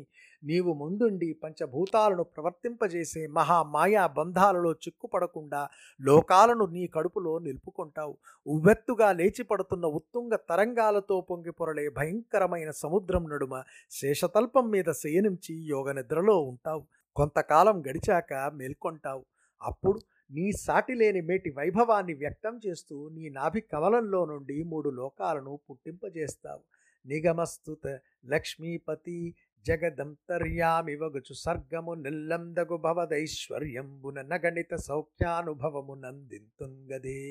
నీవు 0.43 0.71
ముందుండి 0.73 1.29
పంచభూతాలను 1.43 2.23
ప్రవర్తింపజేసే 2.23 3.23
మహామాయా 3.37 4.03
బంధాలలో 4.17 4.71
చిక్కుపడకుండా 4.83 5.61
లోకాలను 5.99 6.65
నీ 6.65 6.83
కడుపులో 6.87 7.33
నిలుపుకుంటావు. 7.39 8.13
ఉవ్వెత్తుగా 8.45 9.09
లేచిపడుతున్న 9.11 9.85
ఉత్తుంగ 9.99 10.35
తరంగాలతో 10.49 11.17
పొంగి 11.21 11.51
పొరలే 11.51 11.85
భయంకరమైన 11.97 12.69
సముద్రం 12.83 13.25
నడుమ 13.29 13.55
శేషతల్పం 13.91 14.67
మీద 14.69 14.91
శయనించి 15.01 15.55
యోగ 15.69 15.87
నిద్రలో 15.91 16.37
ఉంటావు. 16.51 16.83
కొంతకాలం 17.15 17.79
గడిచాక 17.87 18.31
మేల్కొంటావు. 18.53 19.23
అప్పుడు 19.61 19.99
నీ 20.31 20.51
సాటిలేని 20.51 21.21
మేటి 21.21 21.49
వైభవాన్ని 21.49 22.13
వ్యక్తం 22.13 22.59
చేస్తూ 22.67 22.95
నీ 23.09 23.29
నాభి 23.29 23.61
కమలంలో 23.61 24.21
నుండి 24.25 24.57
మూడు 24.63 24.89
లోకాలను 24.89 25.59
పుట్టింపజేస్తావు. 25.69 26.63
నిగమస్తుత 27.05 27.85
లక్ష్మీపతి 28.25 29.19
జగదంతర్యామివగుచు 29.65 31.33
సర్గము 31.33 31.93
నిల్లందగు 31.93 32.77
భవదైశ్వర్యంబున 32.77 34.21
నగణిత 34.21 34.75
సౌఖ్యానుభవము 34.75 35.95
నందింతుంగదే. 35.95 37.21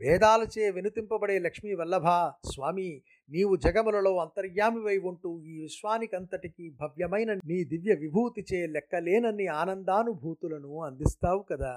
వేదాలచే 0.00 0.64
వినుతింపబడే 0.70 1.36
లక్ష్మీ 1.38 1.72
వల్లభ 1.74 2.08
స్వామి 2.52 2.90
నీవు 3.30 3.56
జగములలో 3.56 4.12
అంతర్యామివై 4.18 4.98
ఉంటూ 4.98 5.30
ఈ 5.42 5.54
విశ్వానికంతటికి 5.62 6.66
భవ్యమైన 6.80 7.34
నీ 7.34 7.58
దివ్య 7.64 7.94
విభూతిచే 7.94 8.60
లెక్కలేనన్ని 8.66 9.46
ఆనందానుభూతులను 9.46 10.72
అందిస్తావు 10.82 11.42
కదా. 11.52 11.72